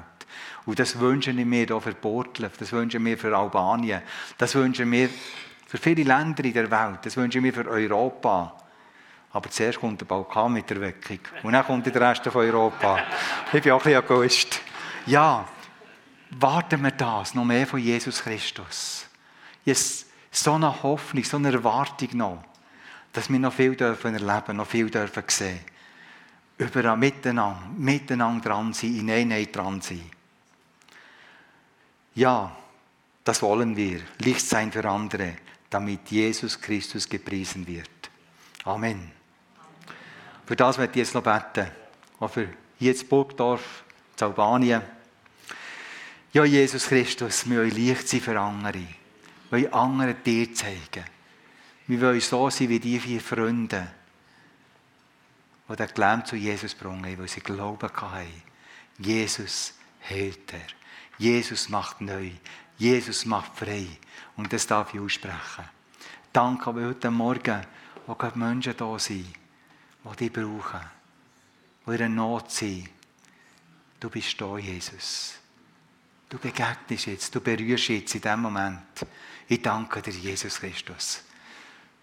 Und 0.66 0.78
das 0.78 0.98
wünschen 0.98 1.36
wir 1.36 1.66
hier 1.66 1.80
für 1.80 1.94
Portlev, 1.94 2.56
das 2.56 2.72
wünschen 2.72 3.04
wir 3.04 3.18
für 3.18 3.36
Albanien, 3.36 4.02
das 4.38 4.54
wünschen 4.54 4.90
wir 4.92 5.08
für 5.66 5.78
viele 5.78 6.02
Länder 6.02 6.44
in 6.44 6.52
der 6.52 6.70
Welt, 6.70 6.98
das 7.02 7.16
wünschen 7.16 7.42
wir 7.42 7.52
für 7.52 7.66
Europa. 7.66 8.59
Aber 9.32 9.50
zuerst 9.50 9.78
kommt 9.78 10.00
der 10.00 10.06
Balkan 10.06 10.52
mit 10.52 10.68
der 10.70 10.80
Weckung. 10.80 11.20
Und 11.42 11.52
dann 11.52 11.64
kommt 11.64 11.86
der 11.86 12.00
Rest 12.00 12.24
von 12.24 12.42
Europa. 12.42 12.98
Ich 13.52 13.62
bin 13.62 13.72
auch 13.72 13.84
ein 13.84 13.84
bisschen 13.84 14.04
Egoist. 14.04 14.60
Ja, 15.06 15.46
warten 16.30 16.82
wir 16.82 16.90
das, 16.90 17.34
noch 17.34 17.44
mehr 17.44 17.66
von 17.66 17.78
Jesus 17.78 18.22
Christus. 18.22 19.06
Jetzt 19.64 20.06
so 20.30 20.54
eine 20.54 20.82
Hoffnung, 20.82 21.24
so 21.24 21.36
eine 21.36 21.52
Erwartung 21.52 22.08
noch, 22.12 22.44
dass 23.12 23.30
wir 23.30 23.38
noch 23.38 23.52
viel 23.52 23.74
dürfen 23.74 24.14
erleben, 24.14 24.56
noch 24.56 24.66
viel 24.66 24.90
dürfen 24.90 25.24
sehen. 25.26 25.60
Überall 26.58 26.96
miteinander, 26.96 27.62
miteinander 27.76 28.50
dran 28.50 28.72
sein, 28.72 28.96
in 28.96 29.10
Einheit 29.10 29.54
dran 29.54 29.80
sein. 29.80 30.10
Ja, 32.14 32.54
das 33.24 33.42
wollen 33.42 33.76
wir. 33.76 34.00
Licht 34.18 34.46
sein 34.46 34.70
für 34.70 34.84
andere, 34.88 35.36
damit 35.70 36.10
Jesus 36.10 36.60
Christus 36.60 37.08
gepriesen 37.08 37.66
wird. 37.66 38.10
Amen. 38.64 39.19
Für 40.50 40.56
das 40.56 40.78
werde 40.78 40.90
ich 40.90 40.96
jetzt 40.96 41.14
noch 41.14 41.22
beten. 41.22 41.70
Auch 42.18 42.28
für 42.28 42.48
hier 42.76 42.92
in 42.92 43.06
Burgdorf, 43.06 43.84
in 44.18 44.24
Albanien. 44.24 44.82
Ja, 46.32 46.44
Jesus 46.44 46.88
Christus, 46.88 47.48
wir 47.48 47.58
wollen 47.58 47.70
Licht 47.70 48.08
sein 48.08 48.20
für 48.20 48.40
andere. 48.40 48.82
Wir 49.50 49.62
wollen 49.62 49.72
anderen 49.72 50.16
dir 50.24 50.52
zeigen. 50.52 51.04
Wir 51.86 52.00
wollen 52.00 52.20
so 52.20 52.50
sein 52.50 52.68
wie 52.68 52.80
die 52.80 52.98
vier 52.98 53.20
Freunde, 53.20 53.92
die 55.68 55.76
den 55.76 55.86
Glauben 55.86 56.24
zu 56.24 56.34
Jesus 56.34 56.74
bringen, 56.74 57.16
weil 57.16 57.28
sie 57.28 57.42
Glauben 57.42 57.88
hatten. 57.88 58.42
Jesus 58.98 59.74
hält 60.00 60.52
er. 60.52 60.66
Jesus 61.16 61.68
macht 61.68 62.00
neu. 62.00 62.28
Jesus 62.76 63.24
macht 63.24 63.56
frei. 63.56 63.86
Und 64.36 64.52
das 64.52 64.66
darf 64.66 64.92
ich 64.94 64.98
aussprechen. 64.98 65.68
Danke, 66.32 66.74
weil 66.74 66.86
heute 66.86 67.12
Morgen 67.12 67.64
auch 68.08 68.34
Menschen 68.34 68.76
da 68.76 68.98
sind, 68.98 69.39
die 70.04 70.16
dich 70.16 70.32
brauchen, 70.32 70.80
die 71.86 72.02
in 72.02 72.14
Not 72.14 72.50
sind. 72.50 72.88
Du 73.98 74.08
bist 74.08 74.40
da, 74.40 74.56
Jesus. 74.56 75.34
Du 76.28 76.38
begegnest 76.38 77.06
jetzt, 77.06 77.34
du 77.34 77.40
berührst 77.40 77.88
jetzt 77.88 78.14
in 78.14 78.20
diesem 78.20 78.40
Moment. 78.40 79.06
Ich 79.48 79.60
danke 79.60 80.00
dir, 80.00 80.12
Jesus 80.12 80.60
Christus, 80.60 81.24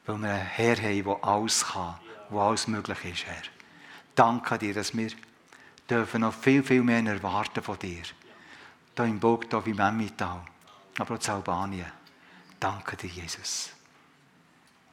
weil 0.05 0.17
wir 0.17 0.29
einen 0.29 0.45
Herr 0.45 0.75
haben, 0.75 1.03
der 1.03 1.23
alles 1.23 1.65
kann, 1.65 1.95
der 2.29 2.37
alles 2.37 2.67
möglich 2.67 3.05
ist, 3.05 3.25
Herr. 3.25 3.43
Danke 4.13 4.57
dir, 4.57 4.73
dass 4.73 4.95
wir 4.95 5.11
dürfen 5.89 6.21
noch 6.21 6.33
viel, 6.33 6.61
viel 6.61 6.83
mehr 6.83 7.03
erwarten 7.05 7.63
von 7.63 7.79
dir. 7.79 8.03
Hier 8.95 9.05
im 9.05 9.19
Burgdorf, 9.19 9.65
im 9.67 9.79
Emmental, 9.79 10.43
aber 10.97 11.15
auch 11.15 11.23
in 11.23 11.29
Albanien. 11.29 11.91
Danke 12.59 12.97
dir, 12.97 13.07
Jesus. 13.07 13.69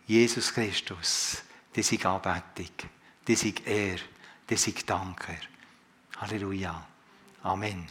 Jesus 0.07 0.53
Christus, 0.53 1.43
das 1.75 1.93
ist 1.93 2.07
Anbetung, 2.07 2.91
das 3.25 3.43
ist 3.43 3.67
Er, 3.67 3.99
das 4.47 4.67
ist 4.67 4.89
Danke. 4.89 5.37
Halleluja. 6.17 6.87
Amen. 7.43 7.87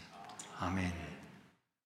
Amen. 0.60 1.13